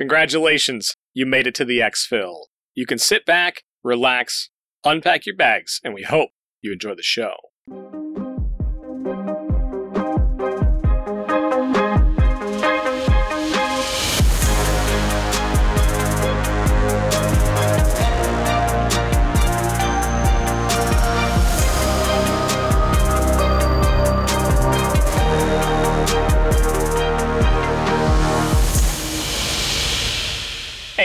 [0.00, 2.46] Congratulations, you made it to the exfil.
[2.74, 4.48] You can sit back, relax,
[4.82, 6.30] unpack your bags, and we hope
[6.62, 7.34] you enjoy the show.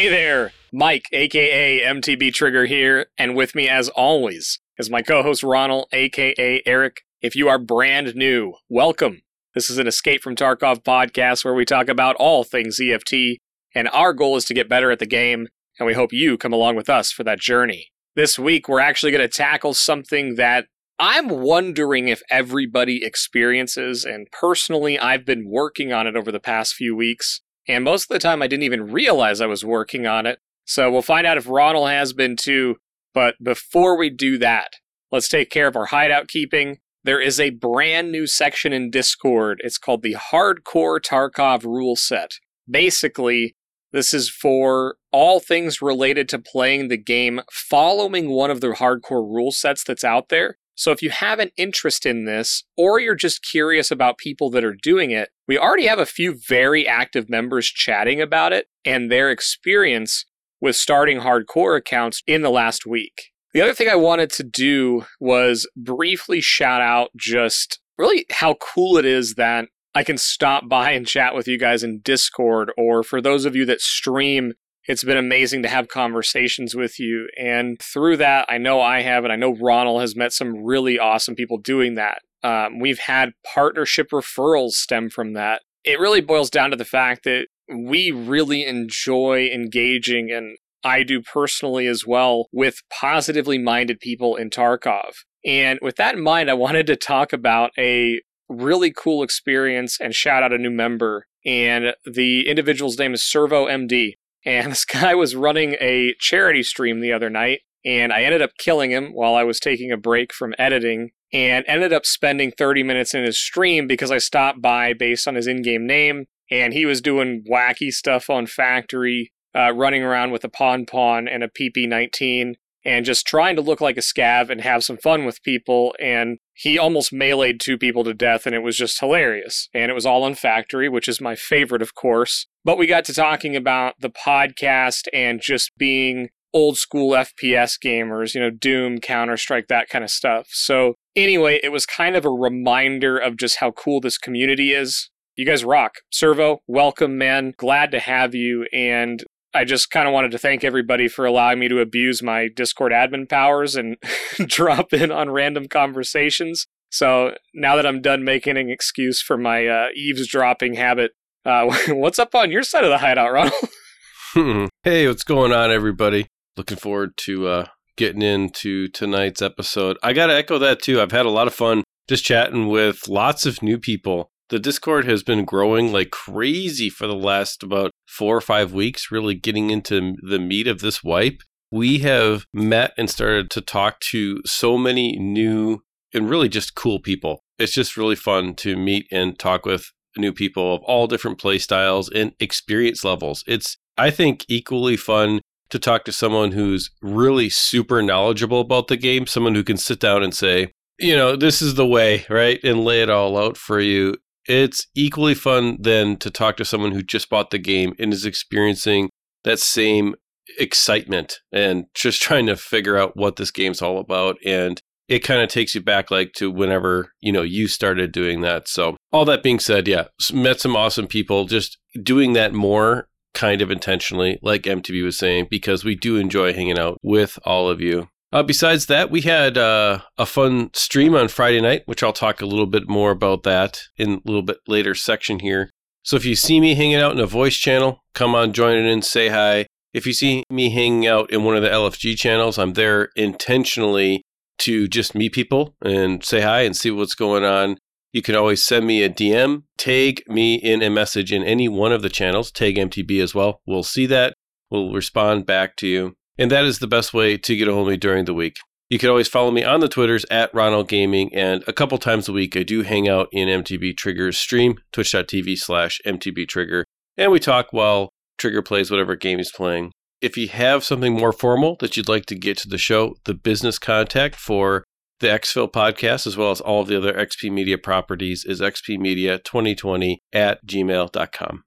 [0.05, 5.23] Hey there, Mike, aka MTB Trigger here, and with me as always is my co
[5.23, 7.01] host Ronald, aka Eric.
[7.23, 9.23] If you are brand new, welcome.
[9.55, 13.39] This is an Escape from Tarkov podcast where we talk about all things EFT,
[13.73, 15.47] and our goal is to get better at the game,
[15.79, 17.87] and we hope you come along with us for that journey.
[18.15, 20.67] This week, we're actually going to tackle something that
[20.99, 26.75] I'm wondering if everybody experiences, and personally, I've been working on it over the past
[26.75, 27.41] few weeks.
[27.67, 30.39] And most of the time, I didn't even realize I was working on it.
[30.65, 32.75] So we'll find out if Ronald has been too.
[33.13, 34.73] But before we do that,
[35.11, 36.79] let's take care of our hideout keeping.
[37.03, 39.61] There is a brand new section in Discord.
[39.63, 42.39] It's called the Hardcore Tarkov Rule Set.
[42.69, 43.55] Basically,
[43.93, 49.23] this is for all things related to playing the game following one of the hardcore
[49.23, 50.57] rule sets that's out there.
[50.73, 54.65] So if you have an interest in this, or you're just curious about people that
[54.65, 59.11] are doing it, we already have a few very active members chatting about it and
[59.11, 60.25] their experience
[60.61, 63.31] with starting hardcore accounts in the last week.
[63.53, 68.97] The other thing I wanted to do was briefly shout out just really how cool
[68.97, 73.01] it is that I can stop by and chat with you guys in Discord, or
[73.01, 74.53] for those of you that stream
[74.87, 77.27] it's been amazing to have conversations with you.
[77.39, 80.99] And through that, I know I have, and I know Ronald has met some really
[80.99, 82.19] awesome people doing that.
[82.45, 85.63] Um, we've had partnership referrals stem from that.
[85.83, 91.23] It really boils down to the fact that we really enjoy engaging, and I do
[91.23, 95.13] personally as well, with positively minded people in Tarkov.
[95.43, 100.13] And with that in mind, I wanted to talk about a really cool experience and
[100.13, 101.25] shout out a new member.
[101.47, 104.13] And the individual's name is Servo MD.
[104.45, 108.51] And this guy was running a charity stream the other night, and I ended up
[108.59, 112.81] killing him while I was taking a break from editing and ended up spending 30
[112.81, 116.27] minutes in his stream because I stopped by based on his in game name.
[116.49, 121.27] And he was doing wacky stuff on Factory, uh, running around with a Pon Pon
[121.27, 124.95] and a PP 19 and just trying to look like a scav and have some
[124.95, 125.93] fun with people.
[125.99, 129.67] And he almost meleeed two people to death, and it was just hilarious.
[129.73, 132.47] And it was all on Factory, which is my favorite, of course.
[132.63, 138.35] But we got to talking about the podcast and just being old school FPS gamers,
[138.35, 140.47] you know, Doom, Counter Strike, that kind of stuff.
[140.51, 145.09] So, anyway, it was kind of a reminder of just how cool this community is.
[145.35, 145.95] You guys rock.
[146.11, 147.53] Servo, welcome, man.
[147.57, 148.67] Glad to have you.
[148.71, 149.23] And
[149.53, 152.91] I just kind of wanted to thank everybody for allowing me to abuse my Discord
[152.91, 153.97] admin powers and
[154.47, 156.67] drop in on random conversations.
[156.89, 161.11] So now that I'm done making an excuse for my uh, eavesdropping habit,
[161.45, 164.69] uh, what's up on your side of the hideout, Ronald?
[164.83, 166.27] hey, what's going on, everybody?
[166.57, 169.97] Looking forward to uh, getting into tonight's episode.
[170.03, 171.01] I got to echo that too.
[171.01, 175.05] I've had a lot of fun just chatting with lots of new people the Discord
[175.05, 179.69] has been growing like crazy for the last about four or five weeks, really getting
[179.69, 181.41] into the meat of this wipe.
[181.71, 185.81] We have met and started to talk to so many new
[186.13, 187.43] and really just cool people.
[187.57, 191.57] It's just really fun to meet and talk with new people of all different play
[191.57, 193.43] styles and experience levels.
[193.47, 198.97] It's, I think, equally fun to talk to someone who's really super knowledgeable about the
[198.97, 202.59] game, someone who can sit down and say, you know, this is the way, right?
[202.63, 204.15] And lay it all out for you
[204.47, 208.25] it's equally fun then to talk to someone who just bought the game and is
[208.25, 209.09] experiencing
[209.43, 210.15] that same
[210.59, 215.41] excitement and just trying to figure out what this game's all about and it kind
[215.41, 219.25] of takes you back like to whenever you know you started doing that so all
[219.25, 224.39] that being said yeah met some awesome people just doing that more kind of intentionally
[224.41, 228.43] like mtb was saying because we do enjoy hanging out with all of you uh,
[228.43, 232.45] besides that, we had uh, a fun stream on Friday night, which I'll talk a
[232.45, 235.69] little bit more about that in a little bit later section here.
[236.03, 238.85] So if you see me hanging out in a voice channel, come on, join it
[238.85, 239.67] in, say hi.
[239.93, 244.21] If you see me hanging out in one of the LFG channels, I'm there intentionally
[244.59, 247.77] to just meet people and say hi and see what's going on.
[248.15, 251.91] You can always send me a DM, tag me in a message in any one
[251.91, 253.59] of the channels, tag MTB as well.
[253.67, 254.35] We'll see that.
[254.71, 256.15] We'll respond back to you.
[256.37, 258.55] And that is the best way to get a hold of me during the week.
[258.89, 262.29] You can always follow me on the Twitters at Ronald Gaming, and a couple times
[262.29, 266.85] a week I do hang out in MTB Trigger's stream, twitch.tv slash MTB Trigger,
[267.17, 268.07] and we talk while
[268.37, 269.91] Trigger plays whatever game he's playing.
[270.21, 273.33] If you have something more formal that you'd like to get to the show, the
[273.33, 274.85] business contact for
[275.19, 280.17] the Exfil podcast, as well as all of the other XP Media properties, is xpmedia2020
[280.33, 281.63] at gmail.com.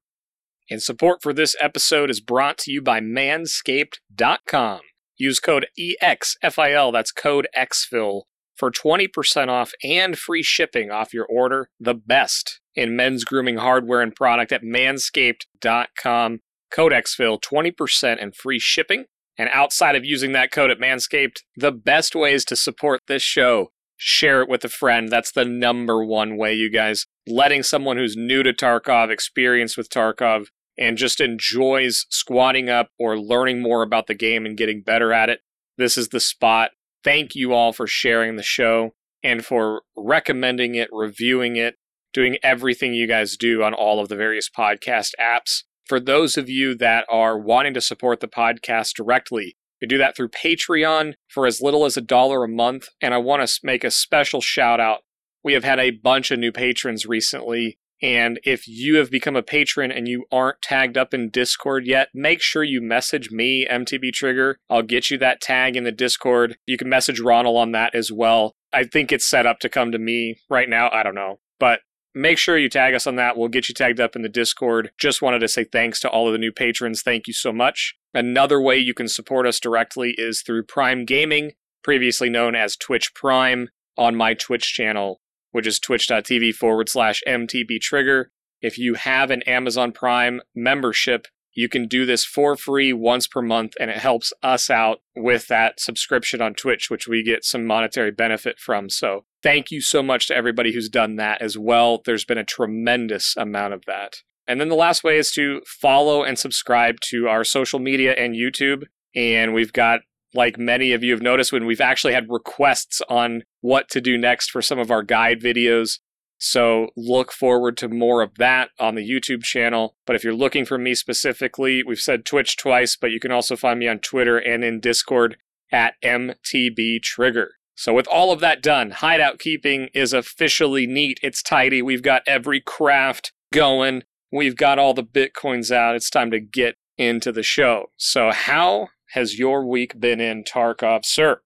[0.70, 4.80] And support for this episode is brought to you by manscaped.com.
[5.16, 8.22] Use code EXFIL, that's code XFIL,
[8.54, 11.70] for 20% off and free shipping off your order.
[11.80, 16.40] The best in men's grooming hardware and product at manscaped.com.
[16.70, 19.06] Code XFIL, 20% and free shipping.
[19.38, 23.68] And outside of using that code at Manscaped, the best ways to support this show,
[23.96, 25.08] share it with a friend.
[25.08, 27.06] That's the number one way, you guys.
[27.26, 30.46] Letting someone who's new to Tarkov, experienced with Tarkov,
[30.76, 35.28] and just enjoys squatting up or learning more about the game and getting better at
[35.28, 35.40] it,
[35.76, 36.72] this is the spot.
[37.04, 41.76] Thank you all for sharing the show and for recommending it, reviewing it,
[42.12, 45.62] doing everything you guys do on all of the various podcast apps.
[45.88, 50.16] For those of you that are wanting to support the podcast directly, you do that
[50.16, 52.88] through Patreon for as little as a dollar a month.
[53.00, 55.00] And I want to make a special shout out.
[55.42, 59.42] We have had a bunch of new patrons recently and if you have become a
[59.42, 64.12] patron and you aren't tagged up in Discord yet, make sure you message me, MTB
[64.12, 64.58] Trigger.
[64.70, 66.56] I'll get you that tag in the Discord.
[66.66, 68.54] You can message Ronald on that as well.
[68.72, 70.90] I think it's set up to come to me right now.
[70.92, 71.40] I don't know.
[71.58, 71.80] But
[72.18, 73.36] make sure you tag us on that.
[73.36, 74.90] We'll get you tagged up in the Discord.
[74.98, 77.02] Just wanted to say thanks to all of the new patrons.
[77.02, 77.94] Thank you so much.
[78.14, 83.14] Another way you can support us directly is through Prime Gaming, previously known as Twitch
[83.14, 85.20] Prime, on my Twitch channel
[85.52, 88.30] which is twitch.tv forward slash MTB Trigger.
[88.60, 93.42] If you have an Amazon Prime membership, you can do this for free once per
[93.42, 97.64] month, and it helps us out with that subscription on Twitch, which we get some
[97.64, 98.88] monetary benefit from.
[98.90, 102.02] So, thank you so much to everybody who's done that as well.
[102.04, 104.22] There's been a tremendous amount of that.
[104.46, 108.34] And then the last way is to follow and subscribe to our social media and
[108.34, 108.84] YouTube.
[109.14, 110.00] And we've got
[110.34, 114.16] like many of you have noticed when we've actually had requests on what to do
[114.16, 115.98] next for some of our guide videos.
[116.38, 119.96] So look forward to more of that on the YouTube channel.
[120.06, 123.56] But if you're looking for me specifically, we've said Twitch twice, but you can also
[123.56, 125.36] find me on Twitter and in Discord
[125.72, 127.52] at MTB Trigger.
[127.74, 131.20] So with all of that done, hideout keeping is officially neat.
[131.22, 131.82] It's tidy.
[131.82, 134.02] We've got every craft going.
[134.32, 135.94] We've got all the bitcoins out.
[135.94, 137.90] It's time to get into the show.
[137.96, 141.40] So how has your week been in Tarkov, sir?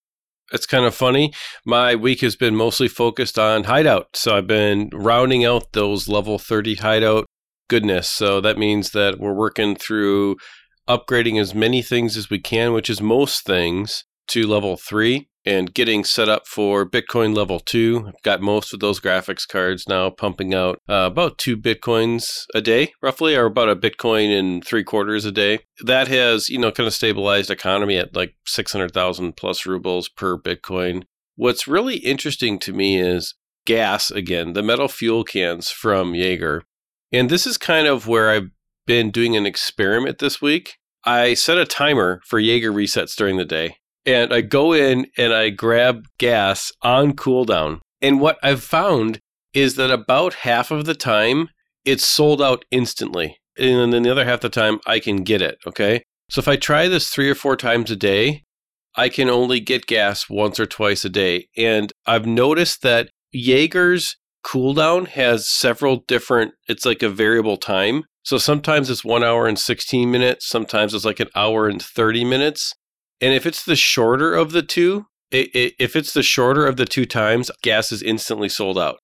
[0.53, 1.33] It's kind of funny.
[1.65, 4.09] My week has been mostly focused on hideout.
[4.15, 7.27] So I've been rounding out those level 30 hideout
[7.69, 8.09] goodness.
[8.09, 10.37] So that means that we're working through
[10.89, 15.75] upgrading as many things as we can, which is most things, to level 3 and
[15.75, 18.05] getting set up for Bitcoin level two.
[18.09, 22.61] I've got most of those graphics cards now pumping out uh, about two Bitcoins a
[22.61, 25.61] day, roughly, or about a Bitcoin and three quarters a day.
[25.85, 31.05] That has, you know, kind of stabilized economy at like 600,000 plus rubles per Bitcoin.
[31.37, 33.35] What's really interesting to me is
[33.67, 36.63] gas again, the metal fuel cans from Jaeger.
[37.11, 38.51] And this is kind of where I've
[38.87, 40.77] been doing an experiment this week.
[41.05, 45.33] I set a timer for Jaeger resets during the day and I go in and
[45.33, 47.81] I grab gas on cooldown.
[48.01, 49.21] And what I've found
[49.55, 51.49] is that about half of the time
[51.85, 53.37] it's sold out instantly.
[53.59, 55.59] And then the other half the time I can get it.
[55.67, 56.03] Okay.
[56.31, 58.45] So if I try this three or four times a day,
[58.97, 61.49] I can only get gas once or twice a day.
[61.57, 68.05] And I've noticed that Jaeger's cooldown has several different, it's like a variable time.
[68.23, 72.25] So sometimes it's one hour and 16 minutes, sometimes it's like an hour and 30
[72.25, 72.73] minutes.
[73.23, 76.77] And if it's the shorter of the two, it, it, if it's the shorter of
[76.77, 78.99] the two times, gas is instantly sold out.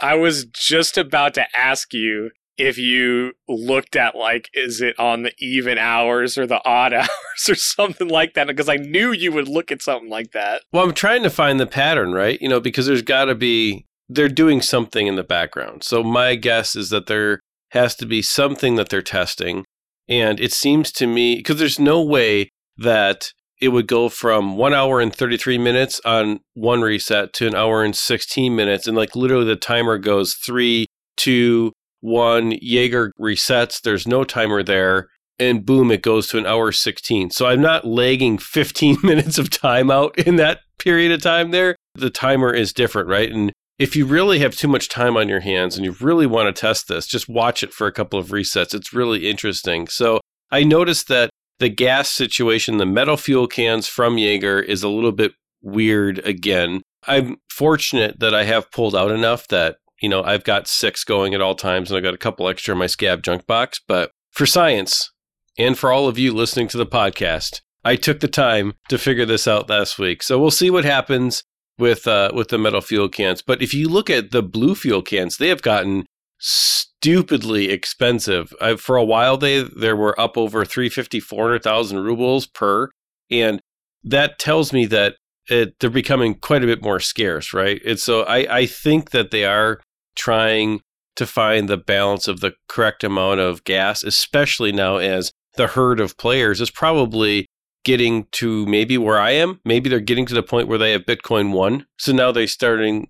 [0.00, 5.24] I was just about to ask you if you looked at like is it on
[5.24, 9.32] the even hours or the odd hours or something like that because I knew you
[9.32, 10.62] would look at something like that.
[10.72, 12.40] Well, I'm trying to find the pattern, right?
[12.40, 15.82] You know, because there's got to be they're doing something in the background.
[15.82, 19.64] So my guess is that there has to be something that they're testing.
[20.08, 24.74] And it seems to me because there's no way that it would go from one
[24.74, 28.86] hour and 33 minutes on one reset to an hour and 16 minutes.
[28.86, 30.86] And like literally the timer goes three,
[31.16, 33.80] two, one, Jaeger resets.
[33.80, 35.08] There's no timer there.
[35.38, 37.30] And boom, it goes to an hour 16.
[37.30, 41.76] So I'm not lagging 15 minutes of timeout in that period of time there.
[41.94, 43.30] The timer is different, right?
[43.30, 46.54] And if you really have too much time on your hands and you really want
[46.54, 48.74] to test this, just watch it for a couple of resets.
[48.74, 49.86] It's really interesting.
[49.88, 50.20] So
[50.50, 55.12] I noticed that the gas situation, the metal fuel cans from Jaeger is a little
[55.12, 55.32] bit
[55.62, 56.82] weird again.
[57.06, 61.34] I'm fortunate that I have pulled out enough that, you know, I've got six going
[61.34, 63.80] at all times and I've got a couple extra in my scav junk box.
[63.86, 65.10] But for science,
[65.58, 67.60] and for all of you listening to the podcast.
[67.84, 70.22] I took the time to figure this out last week.
[70.22, 71.44] So we'll see what happens
[71.78, 73.42] with uh, with the metal fuel cans.
[73.42, 76.04] But if you look at the blue fuel cans, they have gotten
[76.38, 78.52] stupidly expensive.
[78.60, 82.90] I, for a while, they there were up over 350, 400,000 rubles per,
[83.30, 83.60] and
[84.04, 85.16] that tells me that
[85.48, 87.80] it, they're becoming quite a bit more scarce, right?
[87.86, 89.80] And so I, I think that they are
[90.16, 90.80] trying
[91.16, 96.00] to find the balance of the correct amount of gas, especially now as the herd
[96.00, 97.46] of players is probably
[97.84, 99.60] getting to maybe where I am.
[99.64, 101.86] Maybe they're getting to the point where they have Bitcoin one.
[101.98, 103.08] So now they're starting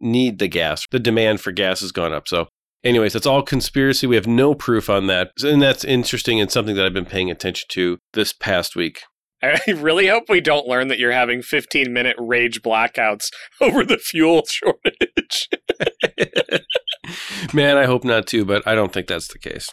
[0.00, 0.86] need the gas.
[0.90, 2.28] The demand for gas has gone up.
[2.28, 2.48] So,
[2.84, 4.06] anyways, that's all conspiracy.
[4.06, 5.30] We have no proof on that.
[5.42, 9.00] And that's interesting and something that I've been paying attention to this past week.
[9.42, 13.98] I really hope we don't learn that you're having 15 minute rage blackouts over the
[13.98, 15.48] fuel shortage.
[17.54, 19.70] Man, I hope not too, but I don't think that's the case.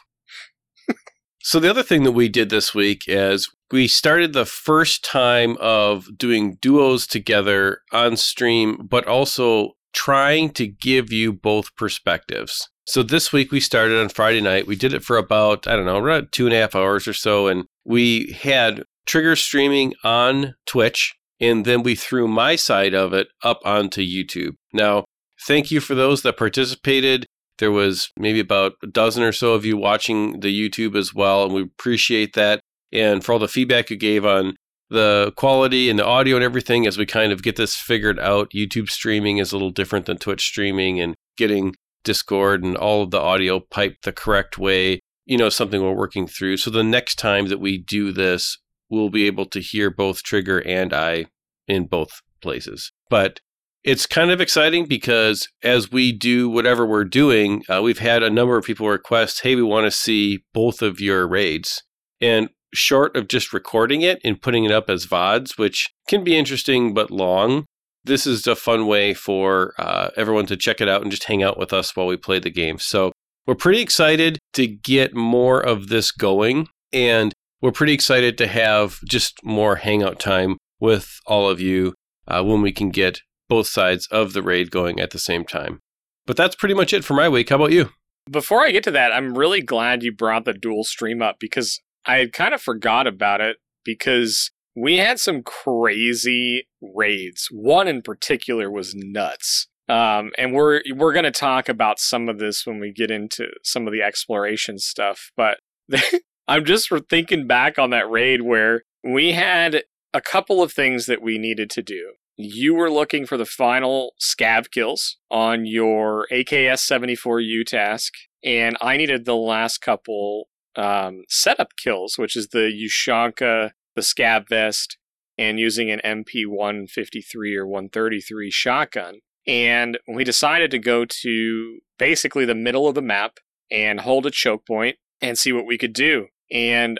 [1.42, 5.58] so, the other thing that we did this week is we started the first time
[5.60, 12.70] of doing duos together on stream, but also trying to give you both perspectives.
[12.86, 14.68] So this week we started on Friday night.
[14.68, 17.14] We did it for about, I don't know, around two and a half hours or
[17.14, 17.48] so.
[17.48, 21.16] And we had Trigger streaming on Twitch.
[21.40, 24.54] And then we threw my side of it up onto YouTube.
[24.72, 25.06] Now,
[25.48, 27.26] thank you for those that participated.
[27.58, 31.44] There was maybe about a dozen or so of you watching the YouTube as well.
[31.44, 32.60] And we appreciate that.
[32.92, 34.56] And for all the feedback you gave on
[34.96, 38.52] the quality and the audio and everything as we kind of get this figured out.
[38.56, 43.12] YouTube streaming is a little different than Twitch streaming and getting Discord and all of
[43.12, 46.58] the audio piped the correct way, you know, something we're working through.
[46.58, 48.58] So the next time that we do this,
[48.90, 51.26] we'll be able to hear both Trigger and I
[51.68, 52.92] in both places.
[53.10, 53.42] But
[53.84, 58.30] it's kind of exciting because as we do whatever we're doing, uh, we've had a
[58.30, 61.84] number of people request, hey, we want to see both of your raids.
[62.22, 66.38] And short of just recording it and putting it up as VODs, which can be
[66.38, 67.66] interesting but long,
[68.04, 71.42] this is a fun way for uh, everyone to check it out and just hang
[71.42, 72.78] out with us while we play the game.
[72.78, 73.12] So
[73.48, 76.68] we're pretty excited to get more of this going.
[76.94, 81.94] And we're pretty excited to have just more hangout time with all of you
[82.28, 85.80] uh, when we can get both sides of the raid going at the same time.
[86.26, 87.50] But that's pretty much it for my week.
[87.50, 87.90] How about you?
[88.30, 91.80] Before I get to that, I'm really glad you brought the dual stream up because
[92.06, 97.48] I had kind of forgot about it because we had some crazy raids.
[97.52, 99.68] One in particular was nuts.
[99.88, 103.48] Um, and we're we're going to talk about some of this when we get into
[103.64, 105.32] some of the exploration stuff.
[105.38, 105.60] But
[106.48, 109.84] I'm just thinking back on that raid where we had
[110.14, 112.14] a couple of things that we needed to do.
[112.38, 118.98] You were looking for the final scav kills on your AKS 74U task, and I
[118.98, 120.48] needed the last couple
[120.78, 124.98] um, setup kills, which is the Ushanka, the scav Vest,
[125.38, 129.20] and using an MP 153 or 133 shotgun.
[129.48, 133.38] And we decided to go to basically the middle of the map
[133.72, 136.28] and hold a choke point and see what we could do.
[136.52, 137.00] And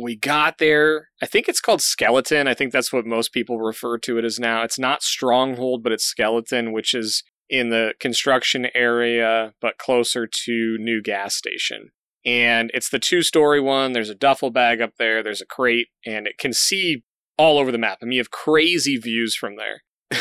[0.00, 1.08] we got there.
[1.20, 2.48] I think it's called Skeleton.
[2.48, 4.62] I think that's what most people refer to it as now.
[4.62, 10.76] It's not Stronghold, but it's Skeleton, which is in the construction area, but closer to
[10.78, 11.90] New Gas Station
[12.24, 13.92] and it's the two story one.
[13.92, 17.02] There's a duffel bag up there, there's a crate, and it can see
[17.36, 17.98] all over the map.
[18.02, 19.82] I mean, you have crazy views from there.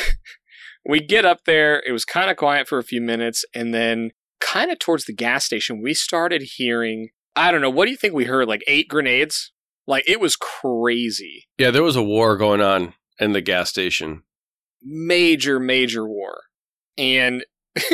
[0.87, 4.11] we get up there, it was kind of quiet for a few minutes, and then
[4.39, 7.97] kind of towards the gas station, we started hearing I don't know, what do you
[7.97, 8.47] think we heard?
[8.47, 9.51] Like eight grenades?
[9.87, 11.45] Like it was crazy.
[11.57, 14.23] Yeah, there was a war going on in the gas station.
[14.81, 16.41] Major, major war.
[16.97, 17.45] And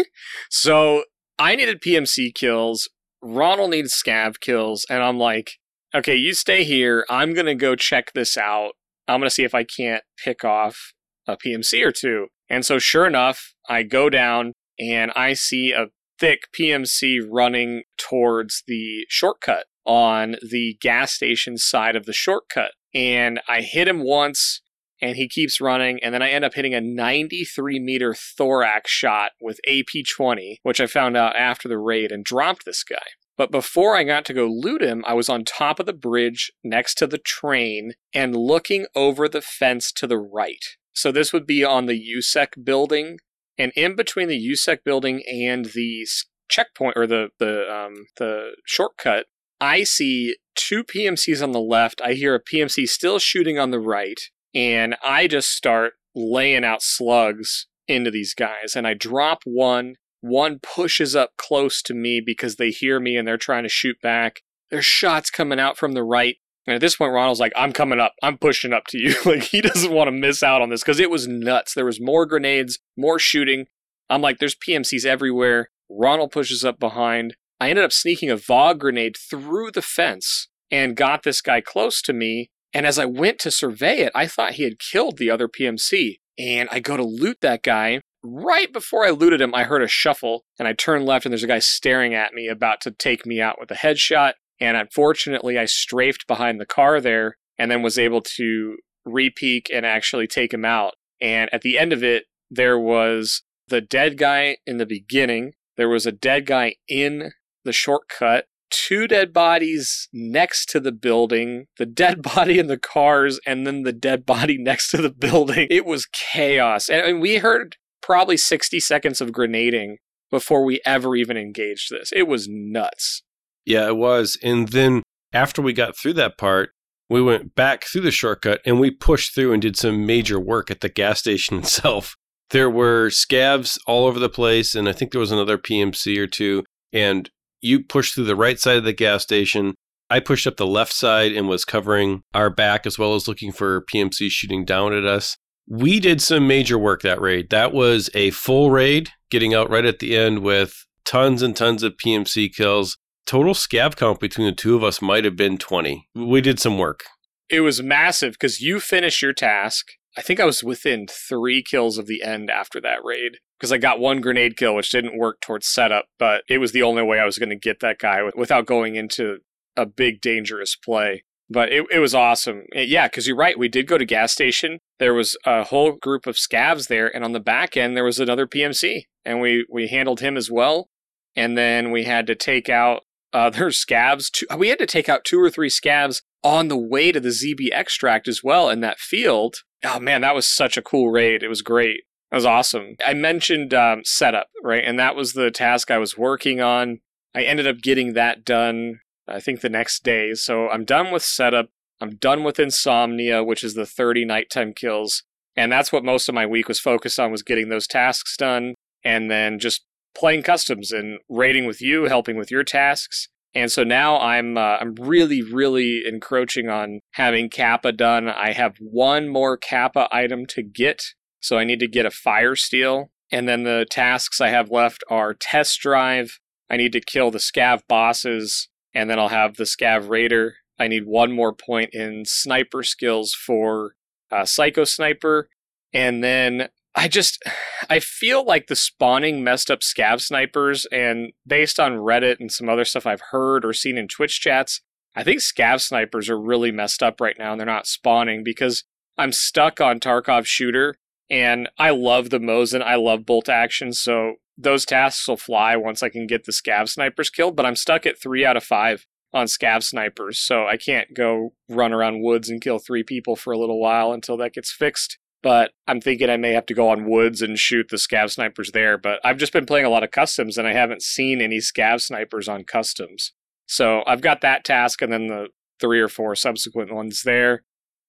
[0.49, 1.03] so
[1.37, 2.89] I needed PMC kills.
[3.27, 5.51] Ronald needs scav kills, and I'm like,
[5.93, 7.05] okay, you stay here.
[7.09, 8.73] I'm gonna go check this out.
[9.07, 10.93] I'm gonna see if I can't pick off
[11.27, 12.27] a PMC or two.
[12.49, 15.87] And so, sure enough, I go down and I see a
[16.19, 22.71] thick PMC running towards the shortcut on the gas station side of the shortcut.
[22.93, 24.61] And I hit him once
[25.01, 25.99] and he keeps running.
[26.03, 30.79] And then I end up hitting a 93 meter thorax shot with AP 20, which
[30.79, 33.05] I found out after the raid and dropped this guy.
[33.37, 36.51] But before I got to go loot him, I was on top of the bridge
[36.63, 40.65] next to the train and looking over the fence to the right.
[40.93, 43.19] So this would be on the USEC building.
[43.59, 46.07] And in between the USEC building and the
[46.49, 49.27] checkpoint or the the um, the shortcut,
[49.61, 52.01] I see two PMCs on the left.
[52.01, 54.19] I hear a PMC still shooting on the right,
[54.53, 58.75] and I just start laying out slugs into these guys.
[58.75, 59.95] And I drop one.
[60.21, 64.01] One pushes up close to me because they hear me and they're trying to shoot
[64.01, 64.41] back.
[64.69, 66.35] There's shots coming out from the right.
[66.65, 68.13] And at this point, Ronald's like, I'm coming up.
[68.21, 69.15] I'm pushing up to you.
[69.25, 71.73] like, he doesn't want to miss out on this because it was nuts.
[71.73, 73.67] There was more grenades, more shooting.
[74.09, 75.69] I'm like, there's PMCs everywhere.
[75.89, 77.35] Ronald pushes up behind.
[77.59, 82.01] I ended up sneaking a VOG grenade through the fence and got this guy close
[82.03, 82.51] to me.
[82.73, 86.17] And as I went to survey it, I thought he had killed the other PMC.
[86.37, 88.01] And I go to loot that guy.
[88.23, 91.43] Right before I looted him, I heard a shuffle and I turn left and there's
[91.43, 94.33] a guy staring at me about to take me out with a headshot.
[94.59, 99.85] And unfortunately, I strafed behind the car there and then was able to repeak and
[99.85, 100.95] actually take him out.
[101.21, 105.53] And at the end of it, there was the dead guy in the beginning.
[105.75, 107.31] There was a dead guy in
[107.63, 113.39] the shortcut, two dead bodies next to the building, the dead body in the cars,
[113.45, 115.67] and then the dead body next to the building.
[115.69, 116.89] It was chaos.
[116.89, 119.97] And we heard probably 60 seconds of grenading
[120.29, 122.11] before we ever even engaged this.
[122.13, 123.23] It was nuts.
[123.65, 124.37] Yeah, it was.
[124.43, 126.71] And then after we got through that part,
[127.09, 130.69] we went back through the shortcut and we pushed through and did some major work
[130.69, 132.15] at the gas station itself.
[132.51, 136.27] There were scavs all over the place, and I think there was another PMC or
[136.27, 136.63] two.
[136.93, 137.29] And
[137.67, 139.75] you pushed through the right side of the gas station.
[140.09, 143.51] I pushed up the left side and was covering our back as well as looking
[143.51, 145.35] for PMC shooting down at us.
[145.69, 147.49] We did some major work that raid.
[147.49, 151.83] That was a full raid, getting out right at the end with tons and tons
[151.83, 152.97] of PMC kills
[153.27, 156.07] total scav count between the two of us might have been 20.
[156.15, 157.03] We did some work.
[157.49, 159.87] It was massive because you finished your task.
[160.17, 163.77] I think I was within three kills of the end after that raid because I
[163.77, 167.19] got one grenade kill, which didn't work towards setup, but it was the only way
[167.19, 169.37] I was going to get that guy without going into
[169.75, 171.23] a big dangerous play.
[171.49, 172.63] But it, it was awesome.
[172.73, 173.57] Eh, yeah, because you're right.
[173.57, 174.79] We did go to gas station.
[174.99, 178.19] There was a whole group of scavs there, and on the back end there was
[178.19, 180.89] another PMC, and we we handled him as well.
[181.35, 184.43] And then we had to take out there's scavs.
[184.57, 187.69] we had to take out two or three scavs on the way to the ZB
[187.71, 189.57] extract as well in that field.
[189.83, 191.43] Oh man, that was such a cool raid.
[191.43, 192.01] It was great.
[192.31, 192.95] That was awesome.
[193.05, 194.83] I mentioned um, setup, right?
[194.83, 196.99] And that was the task I was working on.
[197.33, 200.33] I ended up getting that done, I think, the next day.
[200.33, 201.69] So I'm done with setup.
[202.01, 205.23] I'm done with insomnia, which is the 30 nighttime kills.
[205.55, 208.75] And that's what most of my week was focused on was getting those tasks done
[209.03, 213.29] and then just playing customs and raiding with you, helping with your tasks.
[213.57, 218.29] And so now I'm uh, I'm really really encroaching on having Kappa done.
[218.29, 221.01] I have one more Kappa item to get,
[221.39, 223.09] so I need to get a fire steel.
[223.31, 226.37] And then the tasks I have left are test drive.
[226.69, 230.57] I need to kill the scav bosses, and then I'll have the scav raider.
[230.77, 233.93] I need one more point in sniper skills for
[234.31, 235.49] uh, psycho sniper,
[235.91, 237.43] and then I just
[237.91, 242.67] I feel like the spawning messed up scav snipers and based on Reddit and some
[242.67, 244.81] other stuff I've heard or seen in Twitch chats,
[245.15, 248.83] I think scav snipers are really messed up right now and they're not spawning because
[249.15, 250.95] I'm stuck on Tarkov shooter
[251.29, 256.01] and I love the Mosin, I love bolt action, so those tasks will fly once
[256.01, 259.05] I can get the scav snipers killed, but I'm stuck at 3 out of 5
[259.33, 263.53] on scav snipers, so I can't go run around woods and kill 3 people for
[263.53, 266.89] a little while until that gets fixed but I'm thinking I may have to go
[266.89, 268.97] on woods and shoot the scav snipers there.
[268.97, 272.01] But I've just been playing a lot of customs and I haven't seen any scav
[272.01, 273.33] snipers on customs.
[273.67, 275.47] So I've got that task and then the
[275.79, 277.63] three or four subsequent ones there.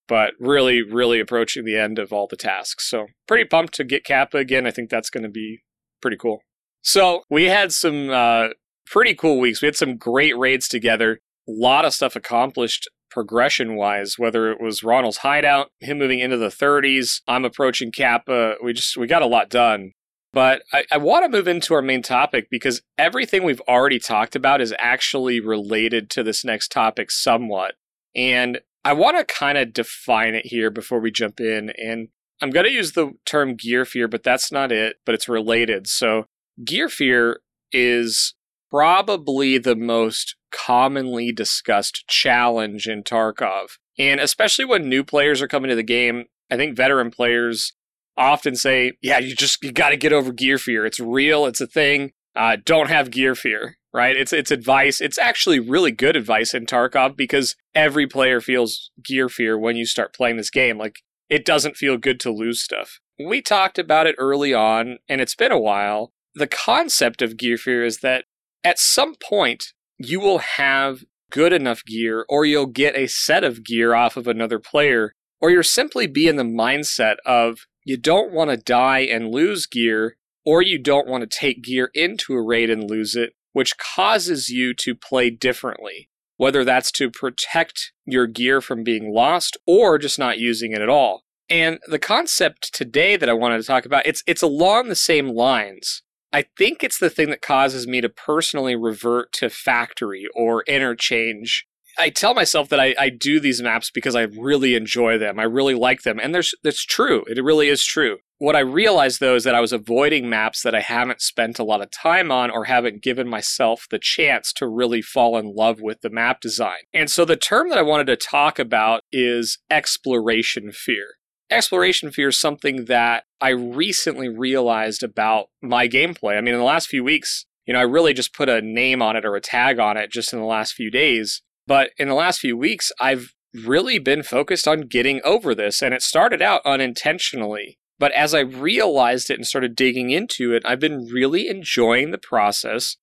[0.06, 2.88] But really, really approaching the end of all the tasks.
[2.88, 4.66] So pretty pumped to get Kappa again.
[4.66, 5.60] I think that's going to be
[6.00, 6.40] pretty cool.
[6.80, 8.48] So we had some uh,
[8.86, 9.60] pretty cool weeks.
[9.60, 11.20] We had some great raids together.
[11.46, 12.88] A lot of stuff accomplished
[13.18, 18.54] progression wise, whether it was Ronald's hideout, him moving into the 30s, I'm approaching Kappa.
[18.62, 19.90] We just we got a lot done.
[20.32, 24.36] But I, I want to move into our main topic because everything we've already talked
[24.36, 27.74] about is actually related to this next topic somewhat.
[28.14, 31.70] And I want to kind of define it here before we jump in.
[31.70, 35.28] And I'm going to use the term gear fear, but that's not it, but it's
[35.28, 35.88] related.
[35.88, 36.26] So,
[36.64, 37.40] gear fear
[37.72, 38.34] is
[38.70, 43.78] probably the most commonly discussed challenge in Tarkov.
[43.98, 47.72] And especially when new players are coming to the game, I think veteran players
[48.16, 50.86] often say, yeah, you just you got to get over gear fear.
[50.86, 52.12] It's real, it's a thing.
[52.36, 54.16] Uh, don't have gear fear, right?
[54.16, 55.00] It's it's advice.
[55.00, 59.86] It's actually really good advice in Tarkov because every player feels gear fear when you
[59.86, 60.78] start playing this game.
[60.78, 63.00] Like it doesn't feel good to lose stuff.
[63.18, 66.12] We talked about it early on, and it's been a while.
[66.34, 68.26] The concept of gear fear is that
[68.64, 73.64] at some point, you will have good enough gear, or you'll get a set of
[73.64, 78.32] gear off of another player, or you'll simply be in the mindset of you don't
[78.32, 82.42] want to die and lose gear, or you don't want to take gear into a
[82.42, 86.08] raid and lose it, which causes you to play differently.
[86.38, 90.88] whether that's to protect your gear from being lost or just not using it at
[90.88, 91.24] all.
[91.50, 95.28] And the concept today that I wanted to talk about, it's it's along the same
[95.28, 96.02] lines.
[96.32, 101.66] I think it's the thing that causes me to personally revert to factory or interchange.
[101.98, 105.40] I tell myself that I, I do these maps because I really enjoy them.
[105.40, 106.20] I really like them.
[106.20, 107.24] And there's that's true.
[107.26, 108.18] It really is true.
[108.40, 111.64] What I realized though is that I was avoiding maps that I haven't spent a
[111.64, 115.80] lot of time on or haven't given myself the chance to really fall in love
[115.80, 116.80] with the map design.
[116.94, 121.17] And so the term that I wanted to talk about is exploration fear.
[121.50, 126.36] Exploration fear is something that I recently realized about my gameplay.
[126.36, 129.00] I mean, in the last few weeks, you know, I really just put a name
[129.00, 131.42] on it or a tag on it just in the last few days.
[131.66, 135.82] But in the last few weeks, I've really been focused on getting over this.
[135.82, 137.78] And it started out unintentionally.
[137.98, 142.18] But as I realized it and started digging into it, I've been really enjoying the
[142.18, 142.96] process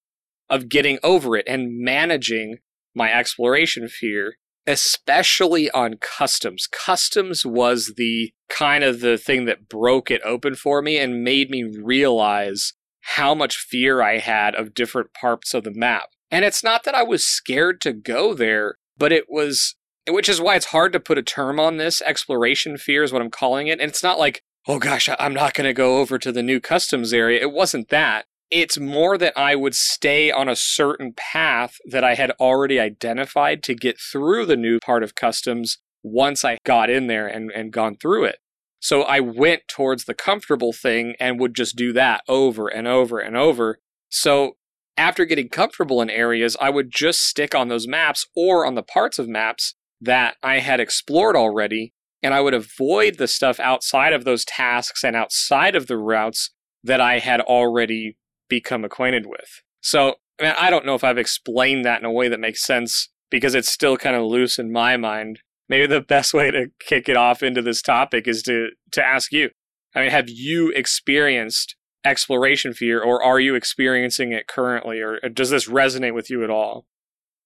[0.49, 2.59] of getting over it and managing
[2.93, 6.67] my exploration fear, especially on customs.
[6.67, 11.49] Customs was the kind of the thing that broke it open for me and made
[11.49, 16.09] me realize how much fear I had of different parts of the map.
[16.31, 19.75] And it's not that I was scared to go there, but it was,
[20.09, 22.01] which is why it's hard to put a term on this.
[22.01, 23.79] Exploration fear is what I'm calling it.
[23.79, 26.59] And it's not like, oh gosh, I'm not going to go over to the new
[26.59, 27.39] customs area.
[27.39, 28.25] It wasn't that.
[28.55, 33.61] It's more that I would stay on a certain path that I had already identified
[33.63, 37.69] to get through the new part of customs once I got in there and, and
[37.69, 38.37] gone through it.
[38.79, 43.19] So I went towards the comfortable thing and would just do that over and over
[43.19, 43.79] and over.
[44.07, 44.53] So
[44.95, 48.83] after getting comfortable in areas, I would just stick on those maps or on the
[48.83, 54.13] parts of maps that I had explored already and I would avoid the stuff outside
[54.13, 56.51] of those tasks and outside of the routes
[56.85, 58.15] that I had already
[58.49, 59.61] become acquainted with.
[59.81, 63.55] So, I, don't know if I've explained that in a way that makes sense because
[63.55, 65.39] it's still kind of loose in my mind.
[65.69, 69.31] Maybe the best way to kick it off into this topic is to to ask
[69.31, 69.49] you.
[69.95, 75.49] I mean, have you experienced exploration fear or are you experiencing it currently or does
[75.49, 76.85] this resonate with you at all?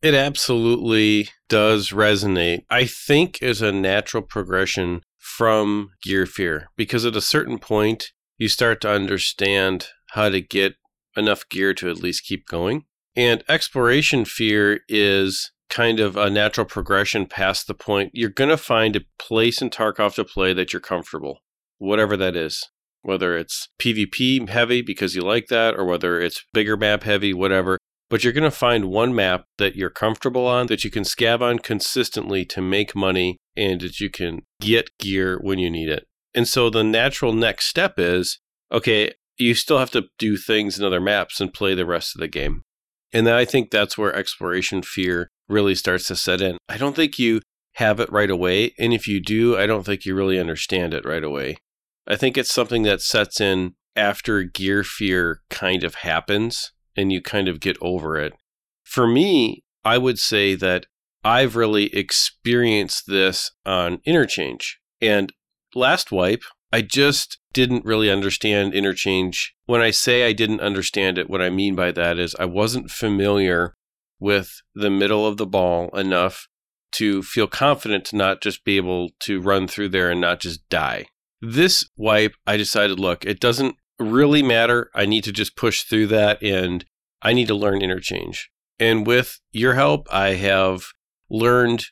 [0.02, 2.66] It absolutely does resonate.
[2.70, 8.48] I think is a natural progression from gear fear because at a certain point you
[8.48, 10.76] start to understand how to get
[11.15, 12.86] enough gear to at least keep going.
[13.15, 18.58] And exploration fear is kind of a natural progression past the point you're going to
[18.58, 21.39] find a place in Tarkov to play that you're comfortable,
[21.78, 22.63] whatever that is.
[23.02, 27.78] Whether it's PvP heavy because you like that, or whether it's bigger map heavy, whatever
[28.10, 31.41] but you're going to find one map that you're comfortable on, that you can scav
[31.41, 36.08] on consistently to make money, and that you can get gear when you need it.
[36.34, 38.39] And so the natural next step is
[38.72, 42.19] okay, you still have to do things in other maps and play the rest of
[42.19, 42.63] the game.
[43.12, 46.58] And I think that's where exploration fear really starts to set in.
[46.67, 47.41] I don't think you
[47.75, 48.73] have it right away.
[48.78, 51.58] And if you do, I don't think you really understand it right away.
[52.06, 57.21] I think it's something that sets in after gear fear kind of happens and you
[57.21, 58.34] kind of get over it.
[58.84, 60.86] For me, I would say that
[61.23, 64.80] I've really experienced this on interchange.
[65.02, 65.32] And
[65.73, 69.56] last wipe, I just didn't really understand interchange.
[69.66, 72.92] When I say I didn't understand it, what I mean by that is I wasn't
[72.92, 73.74] familiar
[74.20, 76.48] with the middle of the mall enough
[76.92, 80.68] to feel confident to not just be able to run through there and not just
[80.70, 81.06] die.
[81.42, 84.90] This wipe, I decided, look, it doesn't really matter.
[84.94, 86.86] I need to just push through that and
[87.22, 88.50] I need to learn interchange.
[88.80, 90.84] And with your help, I have
[91.30, 91.88] learned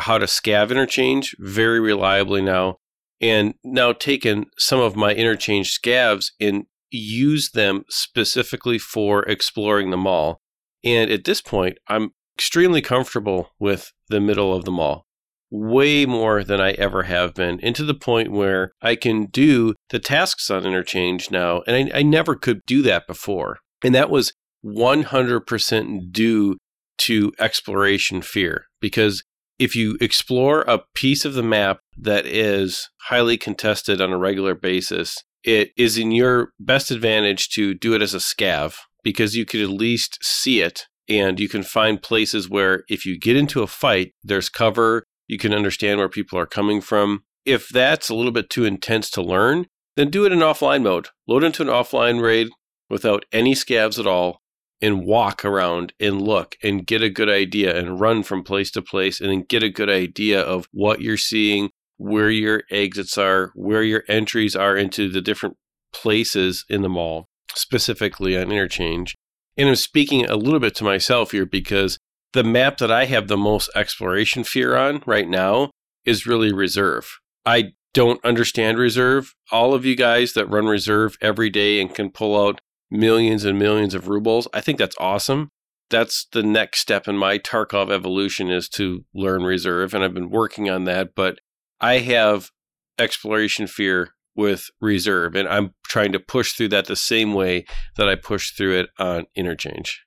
[0.00, 2.76] how to scav interchange very reliably now,
[3.20, 9.96] and now taken some of my interchange scavs and used them specifically for exploring the
[9.96, 10.40] mall.
[10.82, 15.06] And at this point, I'm extremely comfortable with the middle of the mall,
[15.50, 19.74] way more than I ever have been, and to the point where I can do
[19.90, 21.62] the tasks on interchange now.
[21.66, 23.58] And I, I never could do that before.
[23.84, 24.32] And that was
[24.64, 26.56] 100% due
[26.98, 28.66] to exploration fear.
[28.80, 29.22] Because
[29.60, 34.54] if you explore a piece of the map that is highly contested on a regular
[34.54, 39.44] basis, it is in your best advantage to do it as a scav because you
[39.44, 43.62] could at least see it and you can find places where if you get into
[43.62, 47.22] a fight, there's cover, you can understand where people are coming from.
[47.44, 51.08] If that's a little bit too intense to learn, then do it in offline mode.
[51.28, 52.48] Load into an offline raid
[52.88, 54.40] without any scavs at all
[54.82, 58.82] and walk around and look and get a good idea and run from place to
[58.82, 63.52] place and then get a good idea of what you're seeing, where your exits are,
[63.54, 65.56] where your entries are into the different
[65.92, 69.14] places in the mall, specifically on interchange.
[69.56, 71.98] And I'm speaking a little bit to myself here because
[72.32, 75.70] the map that I have the most exploration fear on right now
[76.04, 77.18] is really reserve.
[77.44, 79.34] I don't understand reserve.
[79.50, 83.58] All of you guys that run reserve every day and can pull out millions and
[83.58, 85.50] millions of rubles, I think that's awesome.
[85.90, 90.30] That's the next step in my Tarkov evolution is to learn reserve, and I've been
[90.30, 91.14] working on that.
[91.14, 91.40] But
[91.80, 92.50] I have
[92.98, 97.64] exploration fear with reserve, and I'm trying to push through that the same way
[97.96, 100.04] that I push through it on interchange.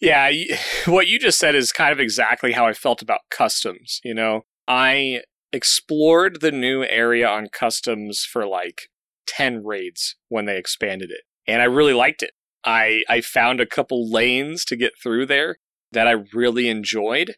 [0.00, 0.30] Yeah,
[0.86, 4.00] what you just said is kind of exactly how I felt about customs.
[4.04, 5.22] You know, I
[5.52, 8.88] explored the new area on customs for like
[9.26, 12.32] 10 raids when they expanded it, and I really liked it.
[12.64, 15.56] I, I found a couple lanes to get through there
[15.92, 17.36] that I really enjoyed.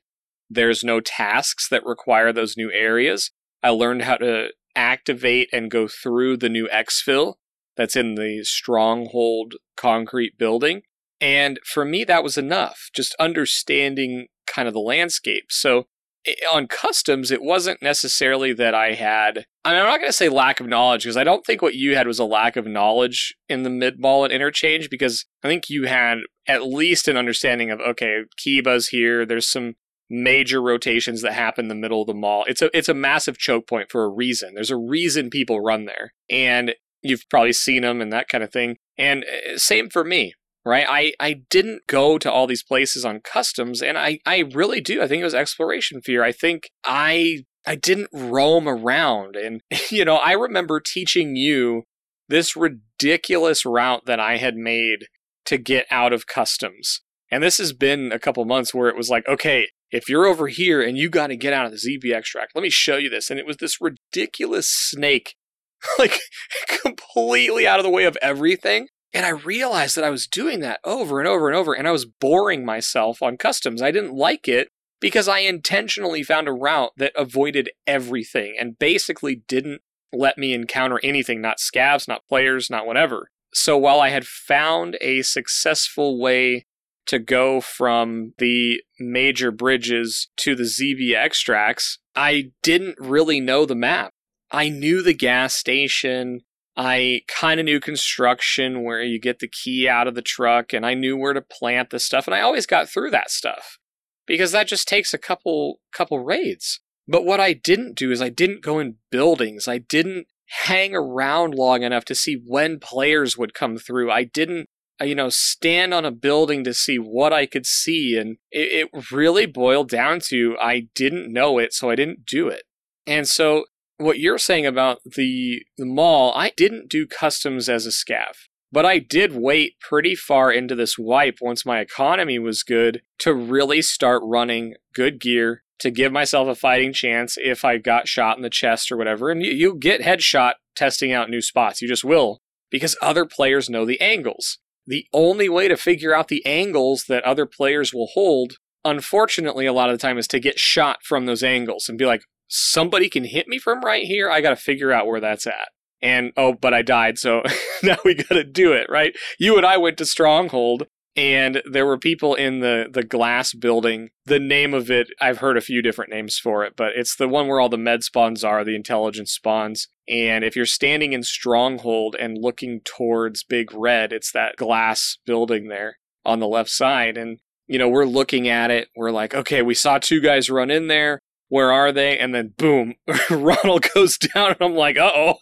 [0.49, 3.33] There's no tasks that require those new areas.
[3.63, 7.35] I learned how to activate and go through the new exfil
[7.77, 10.83] that's in the stronghold concrete building.
[11.21, 15.47] And for me, that was enough, just understanding kind of the landscape.
[15.51, 15.87] So
[16.27, 19.47] eh, on customs, it wasn't necessarily that I had.
[19.67, 21.75] I mean, I'm not going to say lack of knowledge because I don't think what
[21.75, 25.49] you had was a lack of knowledge in the mid mall and interchange because I
[25.49, 29.27] think you had at least an understanding of okay, Kiba's here.
[29.27, 29.75] There's some
[30.09, 32.45] major rotations that happen in the middle of the mall.
[32.47, 34.55] It's a it's a massive choke point for a reason.
[34.55, 38.53] There's a reason people run there, and you've probably seen them and that kind of
[38.53, 38.77] thing.
[38.97, 40.87] And uh, same for me right?
[40.89, 45.01] I, I didn't go to all these places on customs, and I, I really do.
[45.01, 46.25] I think it was exploration fear.
[46.25, 49.37] I think I I didn't roam around.
[49.37, 51.83] And, you know, I remember teaching you
[52.29, 55.07] this ridiculous route that I had made
[55.47, 57.01] to get out of customs.
[57.31, 60.49] And this has been a couple months where it was like, okay, if you're over
[60.49, 63.09] here and you got to get out of the ZB extract, let me show you
[63.09, 63.31] this.
[63.31, 65.35] And it was this ridiculous snake,
[65.99, 66.21] like
[66.83, 68.89] completely out of the way of everything.
[69.13, 71.93] And I realized that I was doing that over and over and over, and I
[71.93, 73.81] was boring myself on customs.
[73.81, 74.69] I didn't like it
[75.01, 79.83] because I intentionally found a route that avoided everything and basically didn't
[80.13, 83.31] let me encounter anything, not scavs, not players, not whatever.
[83.53, 86.67] So while I had found a successful way
[87.07, 93.75] to go from the major bridges to the ZB extracts, I didn't really know the
[93.75, 94.13] map.
[94.51, 96.41] I knew the gas station.
[96.77, 100.85] I kind of knew construction where you get the key out of the truck and
[100.85, 103.79] I knew where to plant the stuff and I always got through that stuff
[104.27, 106.81] because that just takes a couple couple raids.
[107.09, 109.69] But what I didn't do is I didn't go in buildings.
[109.69, 110.27] I didn't
[110.65, 114.11] hang around long enough to see when players would come through.
[114.11, 114.69] I didn't
[115.01, 118.89] uh, you know stand on a building to see what I could see and it,
[118.95, 122.63] it really boiled down to I didn't know it so I didn't do it.
[123.07, 123.67] And so
[123.99, 128.35] what you're saying about the the mall, I didn't do customs as a scav.
[128.73, 133.33] But I did wait pretty far into this wipe once my economy was good to
[133.33, 138.37] really start running good gear to give myself a fighting chance if I got shot
[138.37, 139.31] in the chest or whatever.
[139.31, 141.83] And you, you get headshot testing out new spots.
[141.83, 144.59] You just will because other players know the angles.
[144.87, 149.73] The only way to figure out the angles that other players will hold, unfortunately, a
[149.73, 153.09] lot of the time is to get shot from those angles and be like, somebody
[153.09, 154.31] can hit me from right here.
[154.31, 155.69] I got to figure out where that's at.
[156.03, 157.43] And oh, but I died, so
[157.83, 159.17] now we got to do it, right?
[159.39, 164.11] You and I went to Stronghold, and there were people in the the glass building.
[164.27, 167.29] The name of it, I've heard a few different names for it, but it's the
[167.29, 169.89] one where all the med spawns are, the intelligence spawns.
[170.09, 175.69] And if you're standing in Stronghold and looking towards Big Red, it's that glass building
[175.69, 177.17] there on the left side.
[177.17, 178.89] And you know, we're looking at it.
[178.95, 182.19] We're like, okay, we saw two guys run in there where are they?
[182.19, 182.95] And then boom,
[183.31, 185.35] Ronald goes down, and I'm like, uh oh.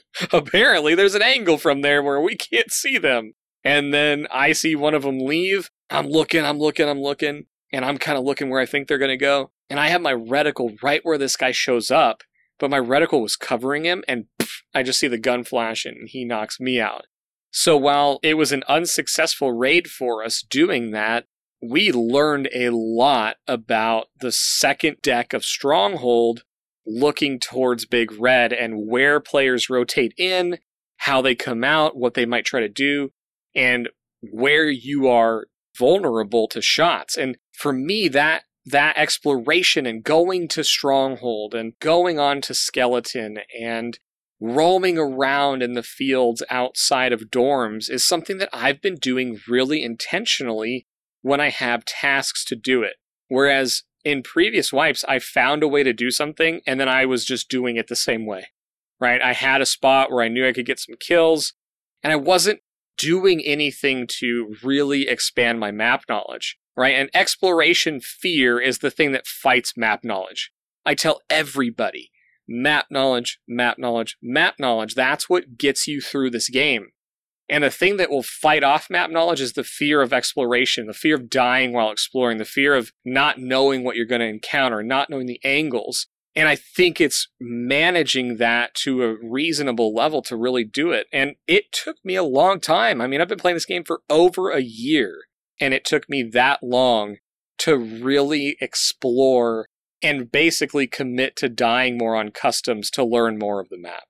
[0.32, 3.32] Apparently, there's an angle from there where we can't see them.
[3.64, 5.70] And then I see one of them leave.
[5.90, 8.98] I'm looking, I'm looking, I'm looking, and I'm kind of looking where I think they're
[8.98, 9.50] going to go.
[9.70, 12.22] And I have my reticle right where this guy shows up,
[12.58, 16.08] but my reticle was covering him, and pff, I just see the gun flash, and
[16.08, 17.06] he knocks me out.
[17.50, 21.26] So while it was an unsuccessful raid for us doing that,
[21.62, 26.42] we learned a lot about the second deck of Stronghold
[26.86, 30.58] looking towards Big Red and where players rotate in,
[30.98, 33.10] how they come out, what they might try to do,
[33.54, 33.88] and
[34.20, 35.46] where you are
[35.78, 37.16] vulnerable to shots.
[37.16, 43.38] And for me, that that exploration and going to Stronghold and going on to Skeleton
[43.60, 43.98] and
[44.40, 49.82] roaming around in the fields outside of dorms is something that I've been doing really
[49.82, 50.86] intentionally
[51.22, 52.94] when I have tasks to do it.
[53.28, 57.24] Whereas in previous wipes, I found a way to do something and then I was
[57.24, 58.48] just doing it the same way,
[59.00, 59.20] right?
[59.20, 61.54] I had a spot where I knew I could get some kills
[62.02, 62.60] and I wasn't
[62.98, 66.58] doing anything to really expand my map knowledge.
[66.76, 66.94] right?
[66.94, 70.52] And exploration fear is the thing that fights map knowledge.
[70.86, 72.10] I tell everybody
[72.48, 74.94] map knowledge, map knowledge, map knowledge.
[74.94, 76.88] That's what gets you through this game.
[77.52, 80.94] And the thing that will fight off map knowledge is the fear of exploration, the
[80.94, 84.82] fear of dying while exploring, the fear of not knowing what you're going to encounter,
[84.82, 86.06] not knowing the angles.
[86.34, 91.08] And I think it's managing that to a reasonable level to really do it.
[91.12, 93.02] And it took me a long time.
[93.02, 95.24] I mean, I've been playing this game for over a year,
[95.60, 97.16] and it took me that long
[97.58, 99.68] to really explore
[100.02, 104.04] and basically commit to dying more on customs to learn more of the map.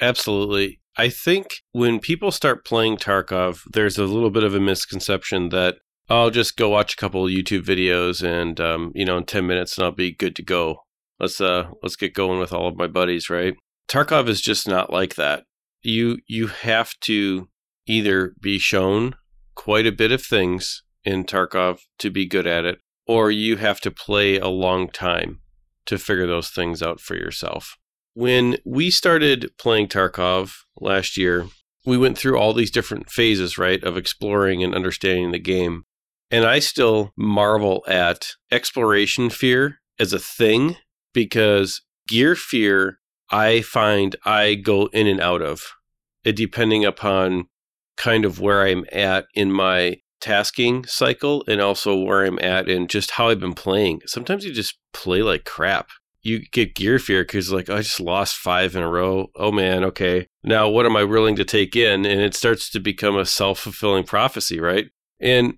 [0.00, 0.79] Absolutely.
[0.96, 5.76] I think when people start playing Tarkov, there's a little bit of a misconception that
[6.08, 9.78] I'll just go watch a couple YouTube videos and um, you know in 10 minutes
[9.78, 10.78] and I'll be good to go.
[11.18, 13.54] Let's uh let's get going with all of my buddies, right?
[13.88, 15.44] Tarkov is just not like that.
[15.82, 17.48] You you have to
[17.86, 19.14] either be shown
[19.54, 23.80] quite a bit of things in Tarkov to be good at it or you have
[23.80, 25.40] to play a long time
[25.84, 27.76] to figure those things out for yourself.
[28.14, 31.46] When we started playing Tarkov last year,
[31.86, 35.84] we went through all these different phases, right, of exploring and understanding the game.
[36.30, 40.76] And I still marvel at exploration fear as a thing
[41.12, 42.98] because gear fear,
[43.30, 45.62] I find I go in and out of,
[46.24, 47.46] it depending upon
[47.96, 52.88] kind of where I'm at in my tasking cycle and also where I'm at and
[52.88, 54.00] just how I've been playing.
[54.06, 55.88] Sometimes you just play like crap.
[56.22, 59.28] You get gear fear because, like, I just lost five in a row.
[59.36, 60.26] Oh man, okay.
[60.42, 62.04] Now, what am I willing to take in?
[62.04, 64.86] And it starts to become a self fulfilling prophecy, right?
[65.18, 65.54] And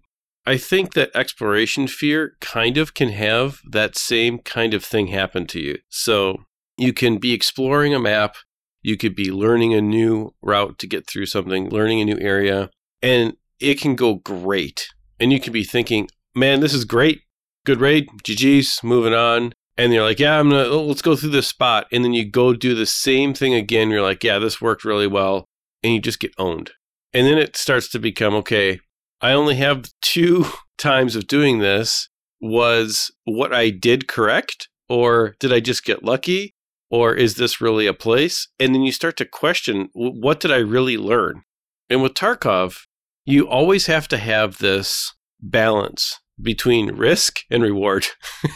[0.46, 5.46] I think that exploration fear kind of can have that same kind of thing happen
[5.48, 5.79] to you.
[5.88, 6.44] So
[6.77, 8.37] you can be exploring a map,
[8.83, 12.70] you could be learning a new route to get through something, learning a new area,
[13.01, 14.88] and it can go great.
[15.20, 17.22] And you can be thinking, man, this is great.
[17.64, 18.09] Good raid.
[18.25, 19.53] GG's, moving on.
[19.76, 21.87] And you're like, yeah, I'm gonna oh, let's go through this spot.
[21.92, 23.90] And then you go do the same thing again.
[23.90, 25.46] You're like, yeah, this worked really well.
[25.82, 26.72] And you just get owned.
[27.12, 28.80] And then it starts to become, okay,
[29.20, 30.46] I only have two
[30.78, 32.08] times of doing this.
[32.40, 34.68] Was what I did correct?
[34.88, 36.54] Or did I just get lucky?
[36.90, 38.48] Or is this really a place?
[38.58, 41.42] And then you start to question, what did I really learn?
[41.88, 42.80] And with Tarkov,
[43.24, 48.06] you always have to have this balance between risk and reward.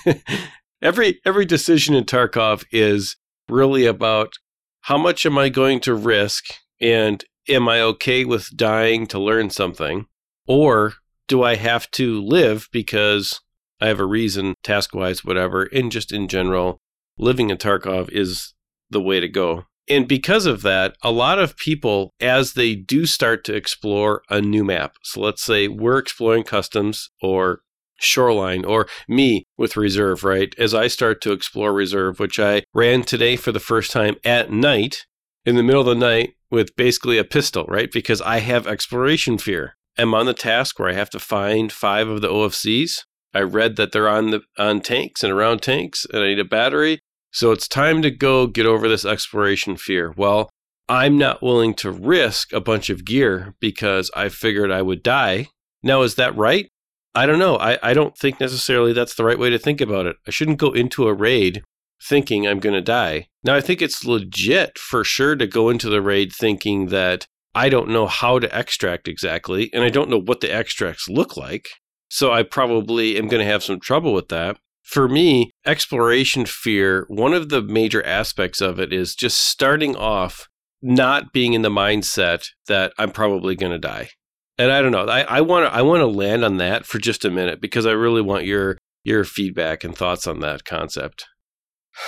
[0.87, 3.17] every every decision in Tarkov is
[3.49, 4.35] really about
[4.83, 6.45] how much am I going to risk
[6.81, 10.07] and am I okay with dying to learn something
[10.47, 10.95] or
[11.27, 13.41] do I have to live because
[13.81, 16.79] I have a reason task wise whatever and just in general
[17.19, 18.55] living in Tarkov is
[18.89, 19.65] the way to go.
[19.89, 24.41] And because of that, a lot of people, as they do start to explore a
[24.41, 27.61] new map, so let's say we're exploring customs or
[27.99, 30.55] shoreline, or me with reserve, right?
[30.59, 34.51] As I start to explore reserve, which I ran today for the first time at
[34.51, 35.07] night,
[35.45, 37.91] in the middle of the night, with basically a pistol, right?
[37.91, 39.77] Because I have exploration fear.
[39.99, 43.05] I'm on the task where I have to find five of the OFZs.
[43.35, 46.45] I read that they're on the on tanks and around tanks, and I need a
[46.45, 47.01] battery.
[47.33, 50.13] So it's time to go get over this exploration fear.
[50.17, 50.51] Well,
[50.89, 55.49] I'm not willing to risk a bunch of gear because I figured I would die.
[55.83, 56.69] Now, is that right?
[57.17, 57.57] I don't know.
[57.57, 60.17] I, I don't think necessarily that's the right way to think about it.
[60.27, 61.63] I shouldn't go into a raid
[62.03, 63.29] thinking I'm going to die.
[63.43, 67.69] Now, I think it's legit for sure to go into the raid thinking that I
[67.69, 71.69] don't know how to extract exactly, and I don't know what the extracts look like.
[72.09, 77.07] So I probably am going to have some trouble with that for me, exploration fear,
[77.09, 80.49] one of the major aspects of it is just starting off
[80.81, 84.11] not being in the mindset that I'm probably going to die.
[84.59, 85.07] And I don't know.
[85.07, 87.87] I I want to I want to land on that for just a minute because
[87.87, 91.27] I really want your your feedback and thoughts on that concept.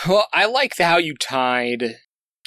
[0.07, 1.97] Well, I like how you tied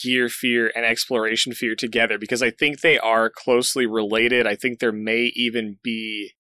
[0.04, 4.48] gear fear and exploration fear together because I think they are closely related.
[4.48, 6.32] I think there may even be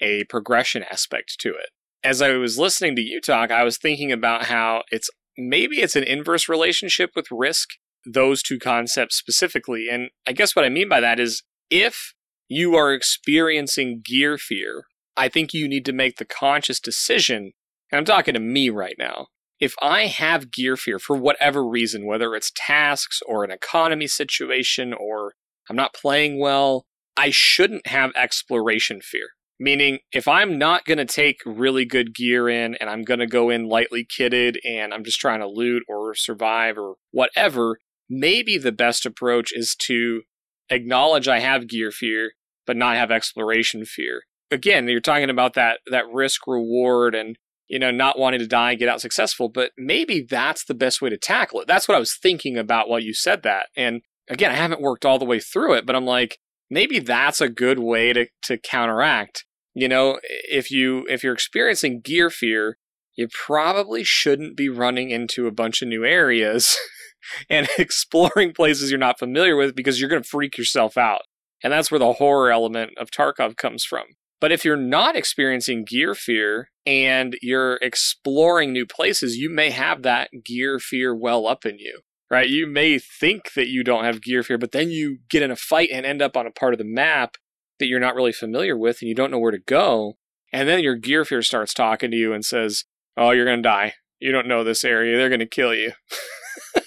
[0.00, 1.70] a progression aspect to it
[2.04, 5.96] as I was listening to you talk, I was thinking about how it's maybe it's
[5.96, 7.70] an inverse relationship with risk,
[8.04, 9.88] those two concepts specifically.
[9.90, 12.13] And I guess what I mean by that is if
[12.48, 14.84] you are experiencing gear fear,
[15.16, 17.52] I think you need to make the conscious decision.
[17.90, 19.28] And I'm talking to me right now.
[19.60, 24.92] If I have gear fear for whatever reason, whether it's tasks or an economy situation
[24.92, 25.34] or
[25.70, 26.84] I'm not playing well,
[27.16, 29.28] I shouldn't have exploration fear.
[29.60, 33.26] Meaning, if I'm not going to take really good gear in and I'm going to
[33.26, 37.78] go in lightly kitted and I'm just trying to loot or survive or whatever,
[38.10, 40.22] maybe the best approach is to
[40.70, 42.32] acknowledge I have gear fear,
[42.66, 44.22] but not have exploration fear.
[44.50, 47.36] again, you're talking about that that risk reward and
[47.68, 51.00] you know not wanting to die and get out successful, but maybe that's the best
[51.02, 51.66] way to tackle it.
[51.66, 53.66] That's what I was thinking about while you said that.
[53.76, 56.38] And again, I haven't worked all the way through it, but I'm like,
[56.70, 59.44] maybe that's a good way to to counteract.
[59.74, 62.78] You know, if you if you're experiencing gear fear,
[63.16, 66.76] you probably shouldn't be running into a bunch of new areas
[67.48, 71.22] and exploring places you're not familiar with because you're going to freak yourself out.
[71.62, 74.04] And that's where the horror element of Tarkov comes from.
[74.40, 80.02] But if you're not experiencing gear fear and you're exploring new places, you may have
[80.02, 82.00] that gear fear well up in you,
[82.30, 82.48] right?
[82.48, 85.56] You may think that you don't have gear fear, but then you get in a
[85.56, 87.36] fight and end up on a part of the map
[87.78, 90.18] that you're not really familiar with and you don't know where to go.
[90.52, 92.84] And then your gear fear starts talking to you and says,
[93.16, 93.94] Oh, you're going to die.
[94.20, 95.16] You don't know this area.
[95.16, 95.92] They're going to kill you.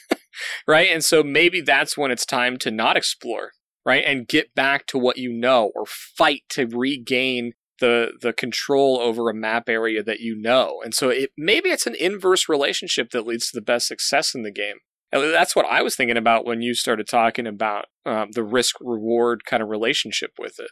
[0.68, 0.90] right?
[0.92, 3.52] And so maybe that's when it's time to not explore,
[3.86, 4.04] right?
[4.06, 9.30] And get back to what you know or fight to regain the the control over
[9.30, 10.82] a map area that you know.
[10.84, 14.44] And so it maybe it's an inverse relationship that leads to the best success in
[14.44, 14.78] the game.
[15.12, 18.76] And that's what I was thinking about when you started talking about um, the risk
[18.82, 20.72] reward kind of relationship with it.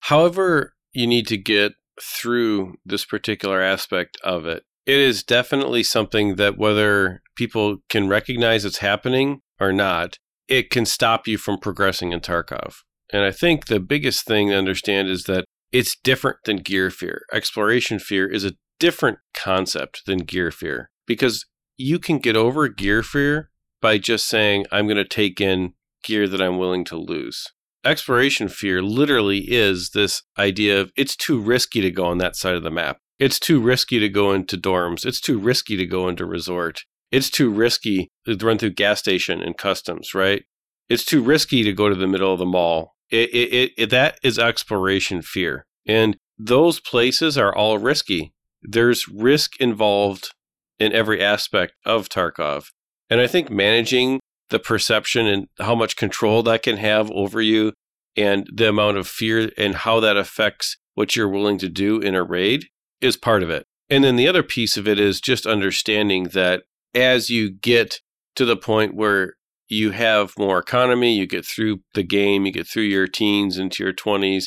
[0.00, 6.36] However, you need to get through this particular aspect of it it is definitely something
[6.36, 10.18] that whether people can recognize it's happening or not,
[10.48, 12.76] it can stop you from progressing in Tarkov.
[13.12, 17.20] And I think the biggest thing to understand is that it's different than gear fear.
[17.30, 21.44] Exploration fear is a different concept than gear fear because
[21.76, 23.50] you can get over gear fear
[23.82, 27.48] by just saying, I'm going to take in gear that I'm willing to lose.
[27.84, 32.54] Exploration fear literally is this idea of it's too risky to go on that side
[32.54, 33.00] of the map.
[33.18, 35.04] It's too risky to go into dorms.
[35.04, 36.84] It's too risky to go into resort.
[37.10, 40.44] It's too risky to run through gas station and customs, right?
[40.88, 42.94] It's too risky to go to the middle of the mall.
[43.10, 45.64] It, it, it, that is exploration fear.
[45.86, 48.32] And those places are all risky.
[48.62, 50.30] There's risk involved
[50.78, 52.66] in every aspect of Tarkov.
[53.10, 57.72] And I think managing the perception and how much control that can have over you
[58.16, 62.14] and the amount of fear and how that affects what you're willing to do in
[62.14, 62.66] a raid
[63.00, 63.66] is part of it.
[63.90, 66.62] And then the other piece of it is just understanding that
[66.94, 68.00] as you get
[68.36, 69.34] to the point where
[69.68, 73.82] you have more economy, you get through the game, you get through your teens into
[73.82, 74.46] your 20s,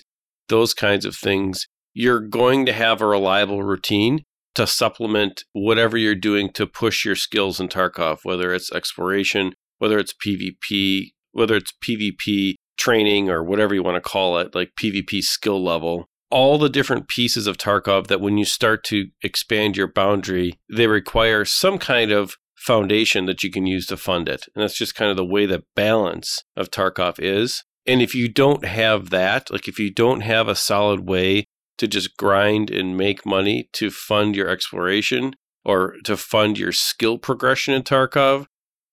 [0.50, 4.24] those kinds of things, you're going to have a reliable routine
[4.56, 9.98] to supplement whatever you're doing to push your skills in Tarkov, whether it's exploration, whether
[9.98, 15.22] it's PvP, whether it's PvP training or whatever you want to call it, like PvP
[15.22, 19.92] skill level all the different pieces of Tarkov that when you start to expand your
[19.92, 24.46] boundary, they require some kind of foundation that you can use to fund it.
[24.56, 27.64] And that's just kind of the way the balance of Tarkov is.
[27.88, 31.46] And if you don't have that, like if you don't have a solid way
[31.78, 35.34] to just grind and make money to fund your exploration
[35.66, 38.46] or to fund your skill progression in Tarkov,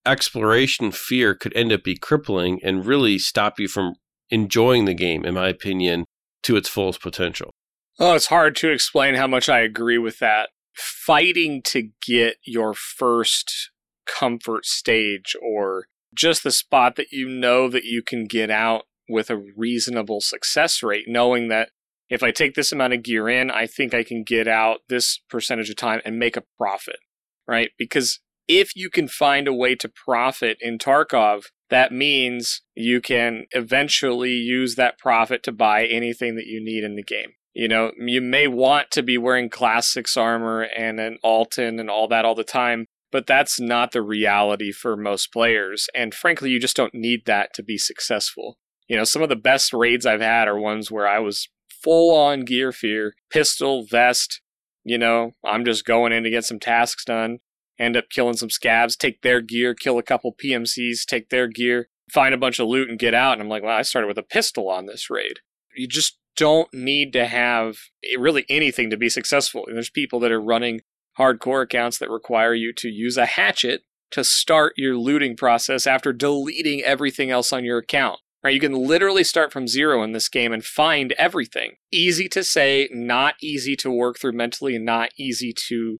[0.06, 3.94] exploration fear could end up be crippling and really stop you from
[4.30, 6.06] enjoying the game, in my opinion,
[6.42, 7.50] to its fullest potential.
[7.98, 10.50] Oh, it's hard to explain how much I agree with that.
[10.74, 13.70] Fighting to get your first
[14.06, 19.30] comfort stage or just the spot that you know that you can get out with
[19.30, 21.70] a reasonable success rate, knowing that
[22.08, 25.20] if I take this amount of gear in, I think I can get out this
[25.28, 26.98] percentage of time and make a profit,
[27.46, 27.70] right?
[27.78, 33.44] Because if you can find a way to profit in Tarkov, that means you can
[33.52, 37.32] eventually use that profit to buy anything that you need in the game.
[37.52, 41.90] You know, you may want to be wearing class six armor and an Altyn and
[41.90, 45.88] all that all the time, but that's not the reality for most players.
[45.94, 48.56] And frankly, you just don't need that to be successful.
[48.86, 51.48] You know, some of the best raids I've had are ones where I was
[51.82, 54.40] full on gear fear, pistol, vest.
[54.84, 57.40] You know, I'm just going in to get some tasks done
[57.78, 61.88] end up killing some scavs, take their gear, kill a couple PMCs, take their gear,
[62.12, 63.34] find a bunch of loot and get out.
[63.34, 65.40] And I'm like, well, I started with a pistol on this raid.
[65.76, 67.76] You just don't need to have
[68.16, 69.64] really anything to be successful.
[69.66, 70.80] And there's people that are running
[71.18, 76.12] hardcore accounts that require you to use a hatchet to start your looting process after
[76.12, 78.20] deleting everything else on your account.
[78.40, 81.72] Right, you can literally start from zero in this game and find everything.
[81.90, 85.98] Easy to say, not easy to work through mentally, and not easy to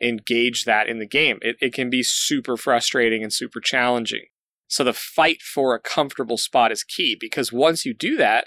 [0.00, 1.38] engage that in the game.
[1.42, 4.26] It, it can be super frustrating and super challenging.
[4.68, 8.46] So the fight for a comfortable spot is key because once you do that,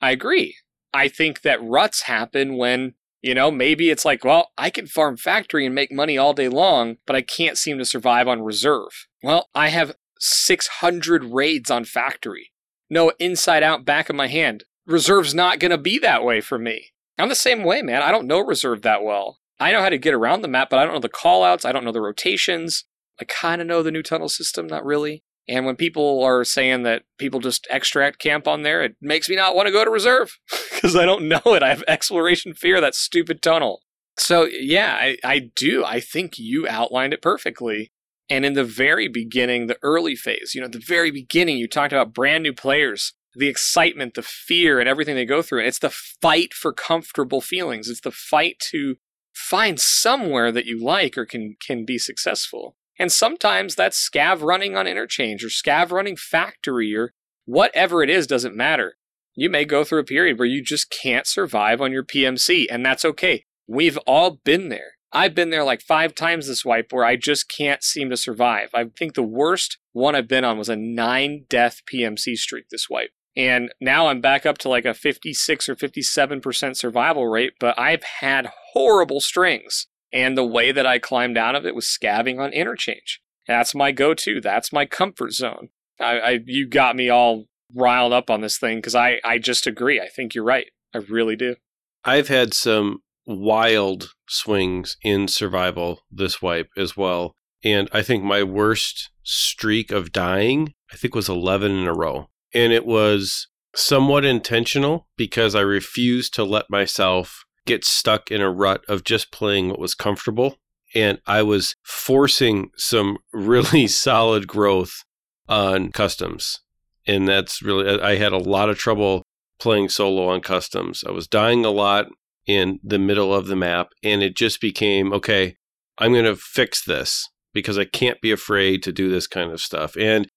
[0.00, 0.56] I agree.
[0.92, 5.16] I think that ruts happen when, you know, maybe it's like, well, I can farm
[5.16, 9.06] factory and make money all day long, but I can't seem to survive on reserve.
[9.22, 12.50] Well, I have 600 raids on factory.
[12.88, 14.64] No inside out back of my hand.
[14.86, 16.92] Reserve's not going to be that way for me.
[17.18, 18.02] I'm the same way, man.
[18.02, 19.39] I don't know reserve that well.
[19.60, 21.64] I know how to get around the map, but I don't know the callouts.
[21.66, 22.84] I don't know the rotations.
[23.20, 25.22] I kind of know the new tunnel system, not really.
[25.46, 29.36] And when people are saying that people just extract camp on there, it makes me
[29.36, 30.38] not want to go to reserve
[30.74, 31.62] because I don't know it.
[31.62, 33.82] I have exploration fear, that stupid tunnel.
[34.16, 35.84] So, yeah, I, I do.
[35.84, 37.92] I think you outlined it perfectly.
[38.28, 41.92] And in the very beginning, the early phase, you know, the very beginning, you talked
[41.92, 45.60] about brand new players, the excitement, the fear, and everything they go through.
[45.60, 47.88] And it's the fight for comfortable feelings.
[47.88, 48.96] It's the fight to
[49.40, 52.76] find somewhere that you like or can can be successful.
[52.98, 57.12] And sometimes that's scav running on interchange or scav running factory or
[57.46, 58.96] whatever it is doesn't matter.
[59.34, 62.84] You may go through a period where you just can't survive on your PMC, and
[62.84, 63.44] that's okay.
[63.66, 64.92] We've all been there.
[65.12, 68.68] I've been there like five times this wipe where I just can't seem to survive.
[68.74, 72.88] I think the worst one I've been on was a nine death PMC streak this
[72.88, 73.10] wipe.
[73.36, 78.02] And now I'm back up to like a 56 or 57% survival rate, but I've
[78.02, 79.86] had horrible strings.
[80.12, 83.20] And the way that I climbed out of it was scavving on interchange.
[83.46, 84.40] That's my go to.
[84.40, 85.68] That's my comfort zone.
[86.00, 89.66] I, I, you got me all riled up on this thing because I, I just
[89.66, 90.00] agree.
[90.00, 90.66] I think you're right.
[90.94, 91.56] I really do.
[92.04, 97.34] I've had some wild swings in survival this wipe as well.
[97.62, 102.30] And I think my worst streak of dying, I think, was 11 in a row.
[102.54, 108.50] And it was somewhat intentional because I refused to let myself get stuck in a
[108.50, 110.56] rut of just playing what was comfortable.
[110.94, 115.04] And I was forcing some really solid growth
[115.48, 116.60] on customs.
[117.06, 119.24] And that's really, I had a lot of trouble
[119.60, 121.04] playing solo on customs.
[121.06, 122.06] I was dying a lot
[122.46, 125.56] in the middle of the map, and it just became okay,
[125.98, 129.60] I'm going to fix this because I can't be afraid to do this kind of
[129.60, 129.96] stuff.
[129.96, 130.28] And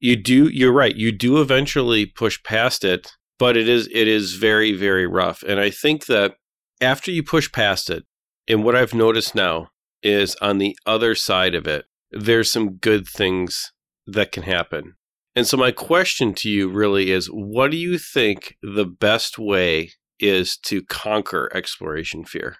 [0.00, 4.34] you do, you're right, you do eventually push past it, but it is, it is
[4.34, 5.42] very, very rough.
[5.42, 6.34] And I think that
[6.80, 8.04] after you push past it,
[8.48, 9.70] and what I've noticed now
[10.02, 13.72] is on the other side of it, there's some good things
[14.06, 14.94] that can happen.
[15.36, 19.92] And so, my question to you really is what do you think the best way
[20.18, 22.56] is to conquer exploration fear?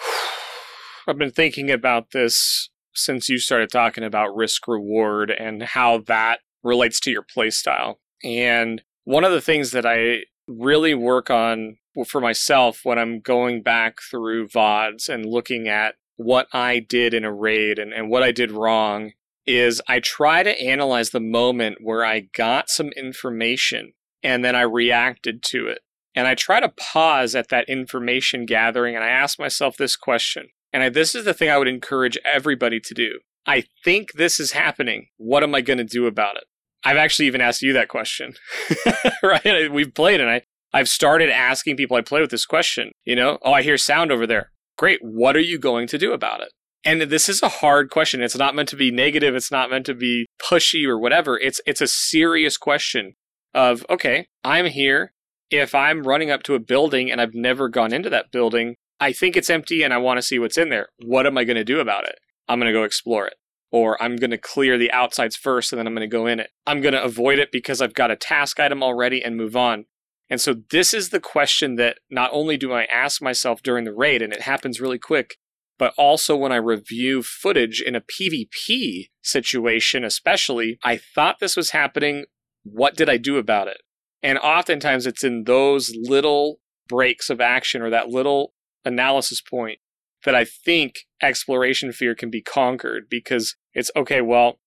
[1.06, 6.40] I've been thinking about this since you started talking about risk reward and how that
[6.62, 7.96] relates to your playstyle.
[8.24, 11.76] And one of the things that I really work on
[12.06, 17.24] for myself when I'm going back through VODs and looking at what I did in
[17.24, 19.12] a raid and, and what I did wrong
[19.46, 24.62] is I try to analyze the moment where I got some information and then I
[24.62, 25.80] reacted to it.
[26.14, 30.48] And I try to pause at that information gathering and I ask myself this question.
[30.72, 33.18] And I, this is the thing I would encourage everybody to do.
[33.46, 35.06] I think this is happening.
[35.16, 36.44] What am I going to do about it?
[36.84, 38.34] I've actually even asked you that question,
[39.22, 39.72] right?
[39.72, 40.42] We've played and I,
[40.72, 44.12] I've started asking people I play with this question, you know, oh, I hear sound
[44.12, 44.52] over there.
[44.76, 45.00] Great.
[45.02, 46.50] What are you going to do about it?
[46.84, 48.22] And this is a hard question.
[48.22, 49.34] It's not meant to be negative.
[49.34, 51.38] It's not meant to be pushy or whatever.
[51.38, 53.14] It's, it's a serious question
[53.54, 55.12] of, okay, I'm here.
[55.50, 59.12] If I'm running up to a building and I've never gone into that building, I
[59.12, 60.88] think it's empty and I want to see what's in there.
[61.04, 62.16] What am I going to do about it?
[62.48, 63.34] I'm going to go explore it.
[63.70, 66.40] Or I'm going to clear the outsides first and then I'm going to go in
[66.40, 66.50] it.
[66.66, 69.84] I'm going to avoid it because I've got a task item already and move on.
[70.30, 73.94] And so this is the question that not only do I ask myself during the
[73.94, 75.36] raid, and it happens really quick,
[75.78, 81.70] but also when I review footage in a PvP situation, especially, I thought this was
[81.70, 82.24] happening.
[82.64, 83.78] What did I do about it?
[84.22, 86.56] And oftentimes it's in those little
[86.88, 88.52] breaks of action or that little
[88.88, 89.78] analysis point
[90.24, 94.58] that I think exploration fear can be conquered because it's okay, well,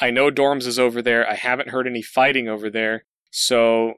[0.00, 1.28] I know Dorms is over there.
[1.28, 3.04] I haven't heard any fighting over there.
[3.30, 3.94] So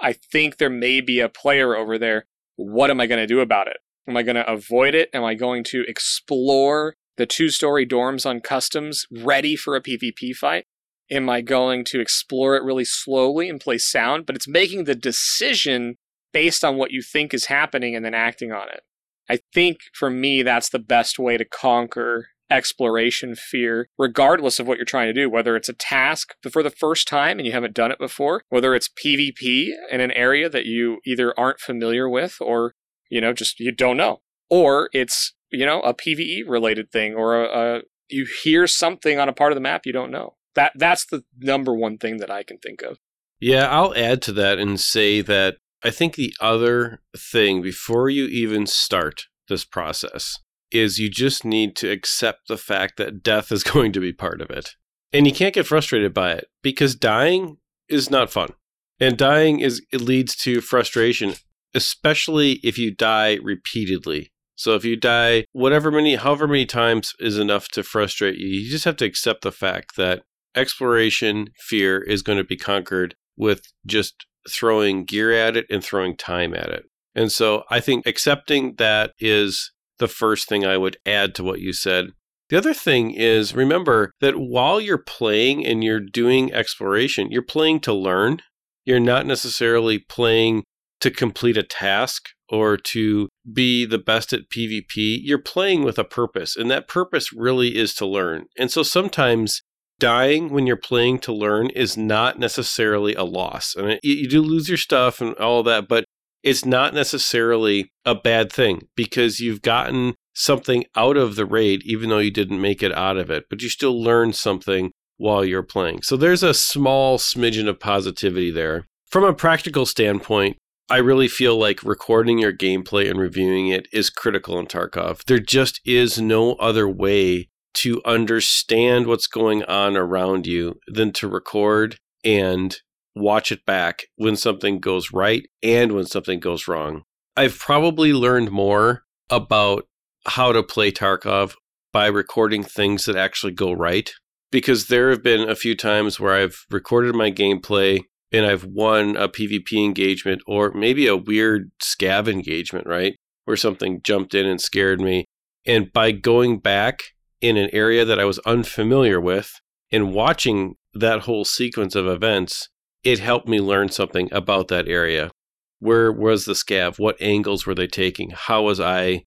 [0.00, 2.26] I think there may be a player over there.
[2.56, 3.78] What am I going to do about it?
[4.08, 5.08] Am I going to avoid it?
[5.12, 10.34] Am I going to explore the two story dorms on customs ready for a PvP
[10.34, 10.66] fight?
[11.10, 14.26] Am I going to explore it really slowly and play sound?
[14.26, 15.96] But it's making the decision
[16.32, 18.80] based on what you think is happening and then acting on it.
[19.28, 24.78] I think for me, that's the best way to conquer exploration fear, regardless of what
[24.78, 27.74] you're trying to do, whether it's a task for the first time and you haven't
[27.74, 32.36] done it before, whether it's PvP in an area that you either aren't familiar with
[32.40, 32.74] or,
[33.10, 37.44] you know, just you don't know, or it's, you know, a PvE related thing or
[37.44, 40.36] a, a you hear something on a part of the map you don't know.
[40.54, 42.98] That that's the number one thing that I can think of.
[43.40, 45.56] Yeah, I'll add to that and say that
[45.86, 50.40] I think the other thing before you even start this process
[50.72, 54.40] is you just need to accept the fact that death is going to be part
[54.40, 54.74] of it.
[55.12, 57.58] And you can't get frustrated by it because dying
[57.88, 58.54] is not fun.
[58.98, 61.34] And dying is it leads to frustration.
[61.72, 64.32] especially if you die repeatedly.
[64.56, 68.68] So if you die whatever many however many times is enough to frustrate you, you
[68.68, 70.24] just have to accept the fact that
[70.56, 76.16] exploration fear is going to be conquered with just throwing gear at it and throwing
[76.16, 76.84] time at it.
[77.14, 81.60] And so I think accepting that is the first thing I would add to what
[81.60, 82.10] you said.
[82.48, 87.80] The other thing is remember that while you're playing and you're doing exploration, you're playing
[87.80, 88.40] to learn.
[88.84, 90.62] You're not necessarily playing
[91.00, 95.18] to complete a task or to be the best at PvP.
[95.22, 98.46] You're playing with a purpose, and that purpose really is to learn.
[98.56, 99.62] And so sometimes
[99.98, 103.74] dying when you're playing to learn is not necessarily a loss.
[103.78, 106.04] I mean, you, do lose your stuff and all that, but
[106.42, 112.10] it's not necessarily a bad thing because you've gotten something out of the raid, even
[112.10, 115.62] though you didn't make it out of it, but you still learned something while you're
[115.62, 116.02] playing.
[116.02, 118.86] So there's a small smidgen of positivity there.
[119.08, 120.56] From a practical standpoint,
[120.88, 125.24] I really feel like recording your gameplay and reviewing it is critical in Tarkov.
[125.24, 131.28] There just is no other way to understand what's going on around you than to
[131.28, 132.76] record and
[133.14, 137.02] watch it back when something goes right and when something goes wrong.
[137.36, 139.86] I've probably learned more about
[140.26, 141.54] how to play Tarkov
[141.92, 144.10] by recording things that actually go right
[144.50, 148.00] because there have been a few times where I've recorded my gameplay
[148.32, 153.16] and I've won a PvP engagement or maybe a weird scav engagement, right?
[153.44, 155.26] Where something jumped in and scared me.
[155.66, 157.00] And by going back
[157.46, 159.60] in an area that I was unfamiliar with
[159.92, 162.68] and watching that whole sequence of events,
[163.04, 165.30] it helped me learn something about that area.
[165.78, 166.98] Where was the scav?
[166.98, 168.30] What angles were they taking?
[168.30, 169.22] How was I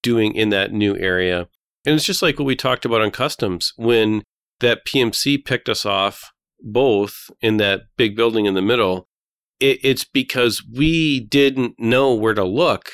[0.00, 1.48] doing in that new area?
[1.84, 4.22] And it's just like what we talked about on customs when
[4.60, 9.08] that PMC picked us off both in that big building in the middle.
[9.58, 12.92] It, it's because we didn't know where to look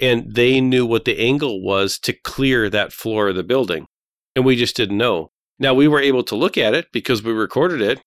[0.00, 3.86] and they knew what the angle was to clear that floor of the building
[4.34, 5.30] and we just didn't know.
[5.58, 8.00] Now we were able to look at it because we recorded it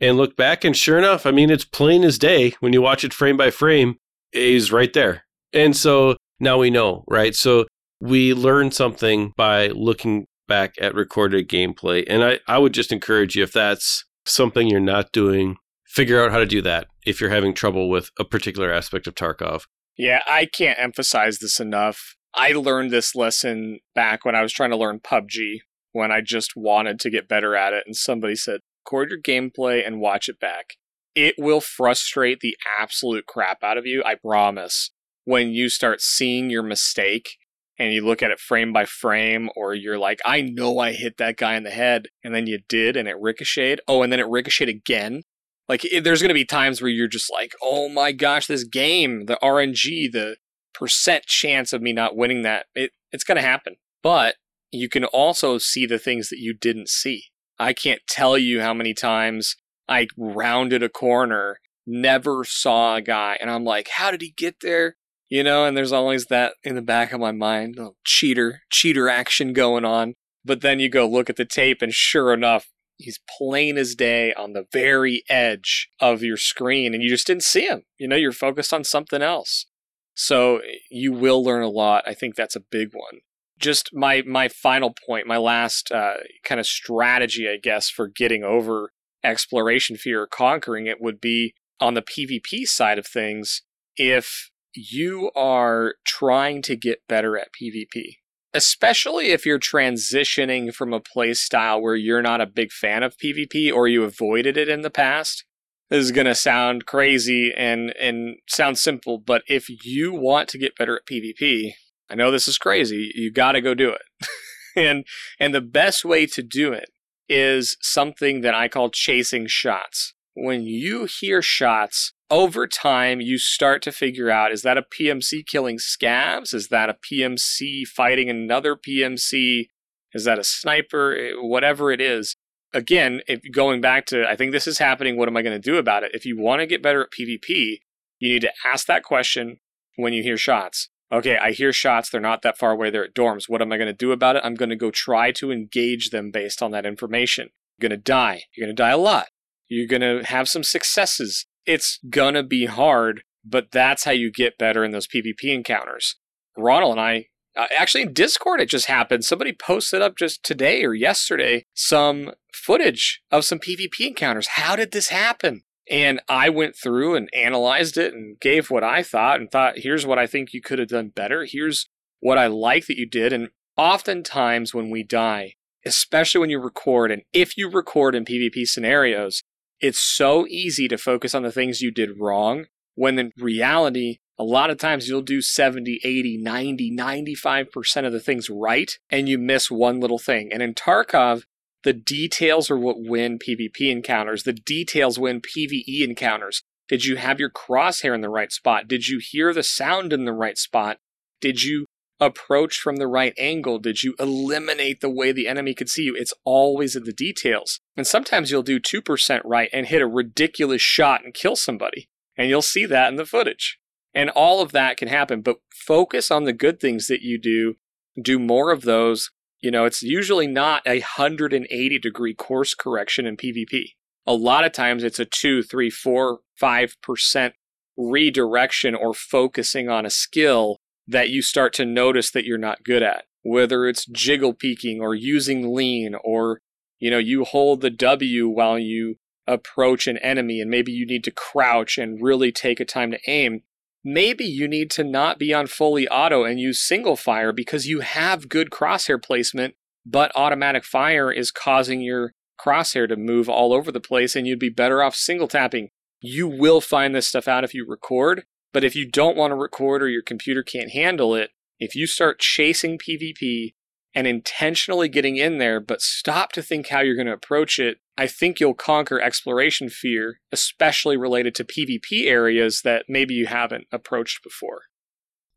[0.00, 3.04] and look back, and sure enough, I mean, it's plain as day when you watch
[3.04, 3.96] it frame by frame,
[4.32, 5.24] he's right there.
[5.52, 7.34] And so now we know, right?
[7.34, 7.66] So
[8.00, 12.04] we learned something by looking back at recorded gameplay.
[12.08, 15.56] And I, I would just encourage you, if that's something you're not doing,
[15.86, 19.14] figure out how to do that if you're having trouble with a particular aspect of
[19.14, 19.62] Tarkov.
[19.96, 22.16] Yeah, I can't emphasize this enough.
[22.34, 25.58] I learned this lesson back when I was trying to learn PUBG
[25.92, 27.84] when I just wanted to get better at it.
[27.86, 30.74] And somebody said, record your gameplay and watch it back.
[31.14, 34.90] It will frustrate the absolute crap out of you, I promise.
[35.24, 37.36] When you start seeing your mistake
[37.78, 41.16] and you look at it frame by frame, or you're like, I know I hit
[41.18, 43.80] that guy in the head, and then you did, and it ricocheted.
[43.88, 45.22] Oh, and then it ricocheted again.
[45.68, 48.64] Like, it, there's going to be times where you're just like, oh my gosh, this
[48.64, 50.36] game, the RNG, the
[50.74, 53.76] percent chance of me not winning that, it, it's going to happen.
[54.02, 54.36] But
[54.72, 57.24] you can also see the things that you didn't see.
[57.58, 59.56] I can't tell you how many times
[59.88, 64.56] I rounded a corner, never saw a guy, and I'm like, how did he get
[64.62, 64.96] there?
[65.28, 69.52] You know, and there's always that in the back of my mind, cheater, cheater action
[69.52, 70.14] going on.
[70.44, 72.66] But then you go look at the tape, and sure enough,
[72.96, 77.44] he's plain as day on the very edge of your screen, and you just didn't
[77.44, 77.82] see him.
[77.98, 79.66] You know, you're focused on something else.
[80.14, 80.60] So
[80.90, 82.04] you will learn a lot.
[82.06, 83.20] I think that's a big one
[83.62, 88.42] just my my final point, my last uh, kind of strategy, I guess, for getting
[88.42, 88.92] over
[89.24, 93.62] exploration fear or conquering it would be on the PvP side of things.
[93.96, 98.16] If you are trying to get better at PvP,
[98.54, 103.16] especially if you're transitioning from a play style where you're not a big fan of
[103.16, 105.44] PvP or you avoided it in the past.
[105.88, 110.58] This is going to sound crazy and and sound simple, but if you want to
[110.58, 111.72] get better at PvP,
[112.12, 113.10] I know this is crazy.
[113.14, 114.02] You got to go do it.
[114.76, 115.04] and
[115.40, 116.90] and the best way to do it
[117.26, 120.12] is something that I call chasing shots.
[120.34, 125.46] When you hear shots, over time you start to figure out is that a PMC
[125.46, 126.52] killing scavs?
[126.52, 129.68] Is that a PMC fighting another PMC?
[130.12, 131.16] Is that a sniper?
[131.16, 132.36] Eh, whatever it is.
[132.74, 135.70] Again, if going back to I think this is happening, what am I going to
[135.70, 136.10] do about it?
[136.14, 137.78] If you want to get better at PvP,
[138.18, 139.60] you need to ask that question
[139.96, 142.10] when you hear shots okay, I hear shots.
[142.10, 142.90] They're not that far away.
[142.90, 143.48] They're at dorms.
[143.48, 144.42] What am I going to do about it?
[144.44, 147.50] I'm going to go try to engage them based on that information.
[147.78, 148.44] You're going to die.
[148.56, 149.28] You're going to die a lot.
[149.68, 151.46] You're going to have some successes.
[151.66, 156.16] It's going to be hard, but that's how you get better in those PvP encounters.
[156.56, 159.24] Ronald and I, uh, actually in Discord, it just happened.
[159.24, 164.48] Somebody posted up just today or yesterday some footage of some PvP encounters.
[164.48, 165.62] How did this happen?
[165.90, 170.06] And I went through and analyzed it and gave what I thought and thought, here's
[170.06, 171.44] what I think you could have done better.
[171.48, 171.88] Here's
[172.20, 173.32] what I like that you did.
[173.32, 175.54] And oftentimes when we die,
[175.84, 179.42] especially when you record, and if you record in PvP scenarios,
[179.80, 184.44] it's so easy to focus on the things you did wrong when in reality, a
[184.44, 189.38] lot of times you'll do 70, 80, 90, 95% of the things right and you
[189.38, 190.50] miss one little thing.
[190.52, 191.42] And in Tarkov,
[191.84, 194.44] the details are what win PvP encounters.
[194.44, 196.62] The details win PvE encounters.
[196.88, 198.86] Did you have your crosshair in the right spot?
[198.88, 200.98] Did you hear the sound in the right spot?
[201.40, 201.86] Did you
[202.20, 203.78] approach from the right angle?
[203.78, 206.14] Did you eliminate the way the enemy could see you?
[206.16, 207.80] It's always in the details.
[207.96, 212.08] And sometimes you'll do 2% right and hit a ridiculous shot and kill somebody.
[212.36, 213.78] And you'll see that in the footage.
[214.14, 217.74] And all of that can happen, but focus on the good things that you do.
[218.20, 219.30] Do more of those.
[219.62, 223.92] You know, it's usually not a 180 degree course correction in PvP.
[224.26, 227.54] A lot of times it's a two, three, four, five percent
[227.96, 233.02] redirection or focusing on a skill that you start to notice that you're not good
[233.02, 233.24] at.
[233.42, 236.60] Whether it's jiggle peeking or using lean or,
[236.98, 241.24] you know, you hold the W while you approach an enemy and maybe you need
[241.24, 243.62] to crouch and really take a time to aim.
[244.04, 248.00] Maybe you need to not be on fully auto and use single fire because you
[248.00, 249.74] have good crosshair placement,
[250.04, 254.58] but automatic fire is causing your crosshair to move all over the place and you'd
[254.58, 255.88] be better off single tapping.
[256.20, 259.56] You will find this stuff out if you record, but if you don't want to
[259.56, 263.74] record or your computer can't handle it, if you start chasing PvP
[264.14, 267.98] and intentionally getting in there, but stop to think how you're going to approach it,
[268.16, 273.86] I think you'll conquer exploration fear, especially related to PvP areas that maybe you haven't
[273.90, 274.82] approached before.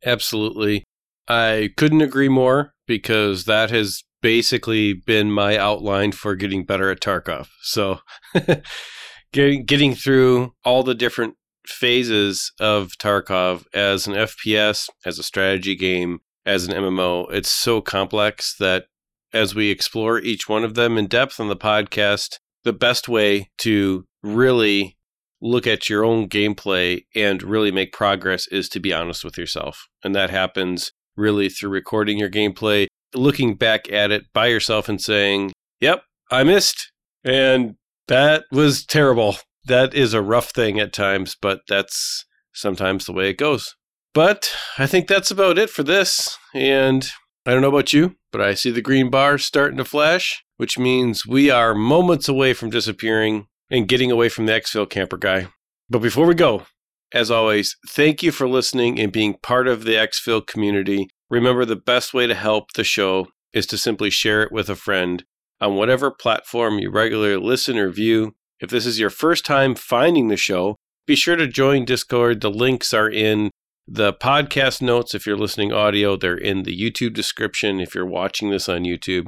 [0.05, 0.83] Absolutely.
[1.27, 7.01] I couldn't agree more because that has basically been my outline for getting better at
[7.01, 7.47] Tarkov.
[7.61, 7.99] So
[9.33, 11.35] getting getting through all the different
[11.67, 17.81] phases of Tarkov as an FPS, as a strategy game, as an MMO, it's so
[17.81, 18.85] complex that
[19.33, 23.49] as we explore each one of them in depth on the podcast, the best way
[23.59, 24.97] to really
[25.41, 29.87] look at your own gameplay and really make progress is to be honest with yourself.
[30.03, 34.99] And that happens really through recording your gameplay, looking back at it by yourself and
[34.99, 36.91] saying, Yep, I missed.
[37.23, 37.75] And
[38.07, 43.29] that was terrible that is a rough thing at times, but that's sometimes the way
[43.29, 43.75] it goes.
[44.13, 46.37] But I think that's about it for this.
[46.53, 47.05] And
[47.45, 50.77] I don't know about you, but I see the green bar starting to flash, which
[50.79, 55.47] means we are moments away from disappearing and getting away from the exfil camper guy.
[55.89, 56.63] But before we go,
[57.11, 61.07] as always, thank you for listening and being part of the exfil community.
[61.29, 64.75] Remember, the best way to help the show is to simply share it with a
[64.75, 65.23] friend
[65.61, 68.35] on whatever platform you regularly listen or view.
[68.59, 70.75] If this is your first time finding the show,
[71.05, 72.41] be sure to join Discord.
[72.41, 73.51] The links are in
[73.87, 78.49] the podcast notes if you're listening audio, they're in the YouTube description if you're watching
[78.49, 79.27] this on YouTube.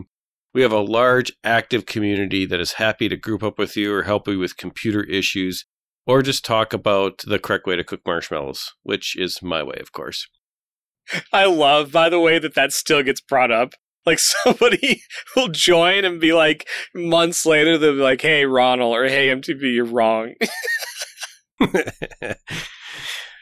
[0.53, 4.03] We have a large active community that is happy to group up with you or
[4.03, 5.65] help you with computer issues
[6.05, 9.91] or just talk about the correct way to cook marshmallows, which is my way, of
[9.91, 10.27] course.
[11.31, 13.73] I love, by the way, that that still gets brought up.
[14.05, 15.01] Like somebody
[15.35, 19.73] will join and be like, months later, they'll be like, hey, Ronald, or hey, MTB,
[19.73, 20.33] you're wrong.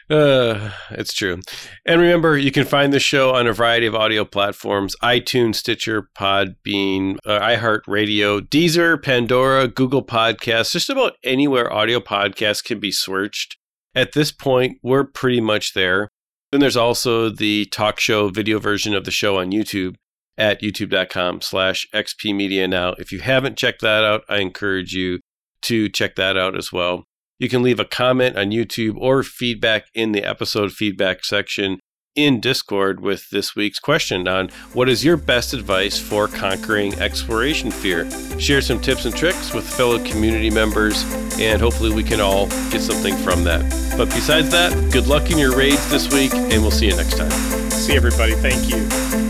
[0.08, 1.40] Uh, it's true.
[1.84, 6.08] And remember, you can find the show on a variety of audio platforms iTunes, Stitcher,
[6.16, 13.56] Podbean, uh, iHeartRadio, Deezer, Pandora, Google Podcasts, just about anywhere audio podcasts can be searched.
[13.96, 16.10] At this point, we're pretty much there.
[16.52, 19.96] Then there's also the talk show video version of the show on YouTube
[20.38, 22.94] at youtube.com slash xpmedia now.
[22.98, 25.20] If you haven't checked that out, I encourage you
[25.62, 27.04] to check that out as well.
[27.38, 31.80] You can leave a comment on YouTube or feedback in the episode feedback section
[32.14, 37.70] in Discord with this week's question on what is your best advice for conquering exploration
[37.70, 38.10] fear.
[38.40, 41.04] Share some tips and tricks with fellow community members,
[41.38, 43.62] and hopefully we can all get something from that.
[43.98, 47.18] But besides that, good luck in your raids this week, and we'll see you next
[47.18, 47.30] time.
[47.70, 48.32] See everybody.
[48.32, 49.25] Thank you.